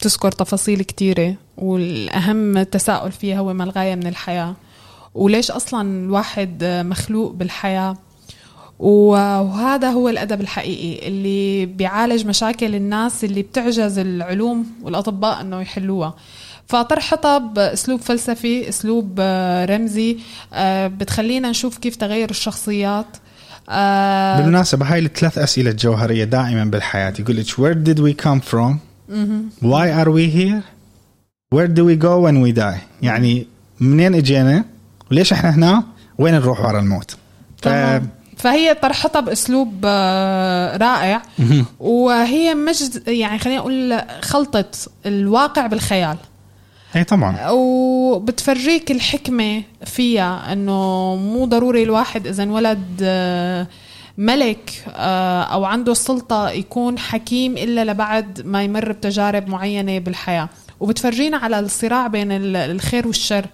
تذكر 0.00 0.32
تفاصيل 0.32 0.82
كتيرة 0.82 1.34
والأهم 1.56 2.62
تساؤل 2.62 3.12
فيها 3.12 3.38
هو 3.38 3.52
ما 3.52 3.64
الغاية 3.64 3.94
من 3.94 4.06
الحياة؟ 4.06 4.54
وليش 5.14 5.50
أصلا 5.50 6.04
الواحد 6.04 6.64
مخلوق 6.64 7.32
بالحياة؟ 7.32 7.96
وهذا 8.78 9.90
هو 9.90 10.08
الأدب 10.08 10.40
الحقيقي 10.40 11.08
اللي 11.08 11.66
بيعالج 11.66 12.26
مشاكل 12.26 12.74
الناس 12.74 13.24
اللي 13.24 13.42
بتعجز 13.42 13.98
العلوم 13.98 14.66
والأطباء 14.82 15.40
أنه 15.40 15.60
يحلوها. 15.60 16.14
فطرح 16.66 17.10
حطب 17.10 17.58
أسلوب 17.58 18.00
فلسفي 18.00 18.68
أسلوب 18.68 19.16
آه، 19.18 19.64
رمزي 19.64 20.18
آه، 20.52 20.86
بتخلينا 20.86 21.50
نشوف 21.50 21.78
كيف 21.78 21.96
تغير 21.96 22.30
الشخصيات. 22.30 23.06
آه، 23.68 24.40
بالمناسبة 24.40 24.86
هاي 24.86 24.98
الثلاث 24.98 25.38
أسئلة 25.38 25.70
الجوهريه 25.70 26.24
دائما 26.24 26.64
بالحياة. 26.64 27.14
يقول 27.18 27.36
لك 27.36 27.46
where 27.46 27.88
did 27.88 27.98
we 28.00 28.24
come 28.24 28.40
from? 28.52 28.87
Why 29.62 29.86
are 30.00 30.10
we 30.10 30.26
here? 30.38 30.62
Where 31.54 31.68
do 31.68 31.84
we 31.84 31.96
go 31.96 32.20
when 32.20 32.42
we 32.42 32.52
die? 32.52 32.80
يعني 33.02 33.46
منين 33.80 34.14
اجينا؟ 34.14 34.64
وليش 35.10 35.32
إحنا 35.32 35.50
هنا؟ 35.50 35.84
وين 36.18 36.34
نروح 36.34 36.60
ورا 36.60 36.80
الموت؟ 36.80 37.10
ف... 37.10 37.16
تمام. 37.62 38.08
فهي 38.36 38.74
طرحتها 38.74 39.20
باسلوب 39.20 39.74
آه، 39.84 40.76
رائع. 40.76 41.22
وهي 41.80 42.54
مجد 42.54 43.08
يعني 43.08 43.38
خلينا 43.38 43.58
نقول 43.58 44.00
خلطة 44.22 44.64
الواقع 45.06 45.66
بالخيال. 45.66 46.16
اي 46.96 47.04
طبعا. 47.04 47.50
وبتفرجيك 47.50 48.90
الحكمة 48.90 49.62
فيها 49.84 50.52
إنه 50.52 51.16
مو 51.16 51.44
ضروري 51.44 51.82
الواحد 51.82 52.26
إذا 52.26 52.42
انولد 52.42 52.84
آه، 53.02 53.66
ملك 54.18 54.84
آه، 54.88 55.42
أو 55.42 55.64
عنده 55.64 55.92
السلطه 55.92 56.50
يكون 56.50 56.98
حكيم 56.98 57.56
إلا 57.56 57.84
لبعد 57.84 58.42
ما 58.46 58.62
يمر 58.62 58.92
بتجارب 58.92 59.48
معينة 59.48 59.98
بالحياة. 59.98 60.48
وبتفرجينا 60.80 61.36
على 61.36 61.58
الصراع 61.60 62.06
بين 62.06 62.32
ال- 62.32 62.56
الخير 62.56 63.06
والشر 63.06 63.46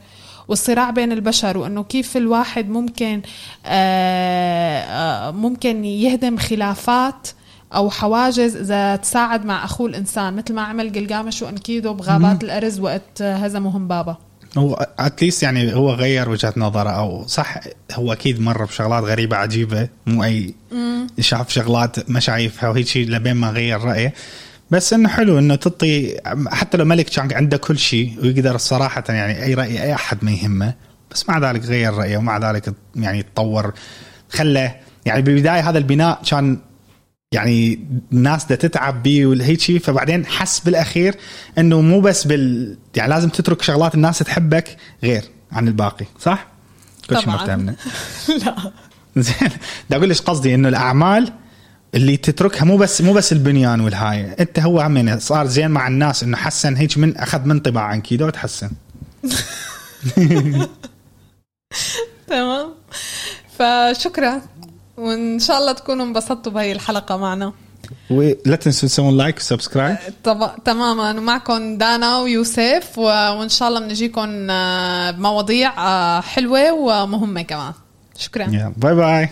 والصراع 0.48 0.90
بين 0.90 1.12
البشر 1.12 1.59
وإنه 1.59 1.83
كيف 1.83 2.16
الواحد 2.16 2.68
ممكن 2.68 3.22
آه، 3.66 4.81
آه، 4.83 5.31
ممكن 5.31 5.85
يهدم 5.85 6.37
خلافات 6.37 7.29
أو 7.74 7.90
حواجز 7.90 8.57
إذا 8.57 8.96
تساعد 8.96 9.44
مع 9.44 9.64
أخوه 9.64 9.87
الإنسان 9.88 10.37
مثل 10.37 10.55
ما 10.55 10.62
عمل 10.62 10.92
جلجامش 10.92 11.42
وإنكيدو 11.42 11.94
بغابات 11.94 12.44
الأرز 12.44 12.81
وقت 12.81 13.22
هزمهم 13.22 13.88
بابا 13.88 14.16
هو 14.58 14.86
اتليست 14.98 15.42
يعني 15.42 15.74
هو 15.74 15.90
غير 15.90 16.28
وجهة 16.28 16.54
نظره 16.56 16.90
أو 16.90 17.26
صح 17.26 17.60
هو 17.92 18.12
أكيد 18.12 18.40
مر 18.40 18.64
بشغلات 18.64 19.04
غريبة 19.04 19.36
عجيبة 19.36 19.88
مو 20.06 20.24
أي 20.24 20.54
شاف 21.20 21.50
شغلات 21.50 22.10
ما 22.10 22.20
شايفها 22.20 22.68
وهيك 22.68 22.86
شيء 22.86 23.08
لبين 23.08 23.34
ما 23.36 23.50
غير 23.50 23.80
رأيه. 23.80 24.14
بس 24.70 24.92
إنه 24.92 25.08
حلو 25.08 25.38
إنه 25.38 25.54
تعطي 25.54 26.20
حتى 26.46 26.76
لو 26.76 26.84
ملك 26.84 27.06
كان 27.06 27.32
عنده 27.32 27.56
كل 27.56 27.78
شيء 27.78 28.16
ويقدر 28.22 28.56
صراحة 28.56 29.04
يعني 29.08 29.42
أي 29.42 29.54
رأي 29.54 29.82
أي 29.82 29.94
أحد 29.94 30.24
ما 30.24 30.30
يهمه 30.30 30.74
بس 31.10 31.28
مع 31.28 31.38
ذلك 31.50 31.64
غير 31.64 31.94
رأيه 31.94 32.16
ومع 32.16 32.38
ذلك 32.38 32.74
يعني 32.96 33.22
تطور 33.22 33.72
خلى 34.28 34.74
يعني 35.06 35.22
بالبدايه 35.22 35.70
هذا 35.70 35.78
البناء 35.78 36.22
كان 36.30 36.58
يعني 37.35 37.79
الناس 38.12 38.44
دا 38.44 38.55
تتعب 38.55 39.03
بيه 39.03 39.27
وهيك 39.27 39.61
شيء 39.61 39.79
فبعدين 39.79 40.27
حس 40.27 40.61
بالأخير 40.61 41.14
إنه 41.59 41.81
مو 41.81 42.01
بس 42.01 42.25
بال 42.25 42.77
يعني 42.97 43.11
لازم 43.11 43.29
تترك 43.29 43.62
شغلات 43.62 43.94
الناس 43.94 44.18
تحبك 44.18 44.77
غير 45.03 45.25
عن 45.53 45.68
الباقي 45.68 46.07
صح؟ 46.20 46.47
كل 47.11 47.18
شيء. 47.18 47.29
مرتبنا 47.29 47.75
لا. 48.44 48.73
زين. 49.16 49.35
بدي 49.90 49.97
أقول 49.99 50.11
لك 50.11 50.18
قصدي 50.18 50.55
إنه 50.55 50.68
الأعمال 50.68 51.33
اللي 51.94 52.16
تتركها 52.16 52.64
مو 52.64 52.77
بس 52.77 53.01
مو 53.01 53.12
بس 53.12 53.33
البنيان 53.33 53.81
والهاي. 53.81 54.33
أنت 54.40 54.59
هو 54.59 54.81
هم 54.81 55.18
صار 55.18 55.47
زين 55.47 55.70
مع 55.70 55.88
الناس 55.88 56.23
إنه 56.23 56.37
حسن 56.37 56.77
هيك 56.77 56.99
من 56.99 57.16
أخذ 57.16 57.44
من 57.44 57.61
طباع 57.61 57.83
عن 57.85 58.01
كيدو 58.01 58.27
وتحسن. 58.27 58.70
تمام. 62.27 62.68
فشكرا. 63.59 64.40
وإن 64.96 65.38
شاء 65.38 65.59
الله 65.59 65.72
تكونوا 65.72 66.04
انبسطتوا 66.07 66.52
بهي 66.52 66.72
الحلقة 66.72 67.16
معنا. 67.16 67.52
ولا 68.11 68.57
تنسوا 68.57 68.88
تسوون 68.88 69.16
like 69.16 69.37
و 69.37 69.42
subscribe 69.42 69.96
طب... 70.24 70.50
تماما. 70.64 71.11
ومعكم 71.11 71.78
دانا 71.78 72.18
ويوسف. 72.18 72.98
وإن 72.98 73.48
شاء 73.48 73.68
الله 73.68 73.80
بنجيكم 73.80 74.50
آه، 74.50 75.11
بمواضيع 75.11 75.72
آه، 75.78 76.20
حلوة 76.20 76.72
ومهمة 76.72 77.42
كمان. 77.42 77.72
شكرا. 78.18 78.44
يلا 78.44 78.72
bye 78.76 78.94
bye 78.94 79.28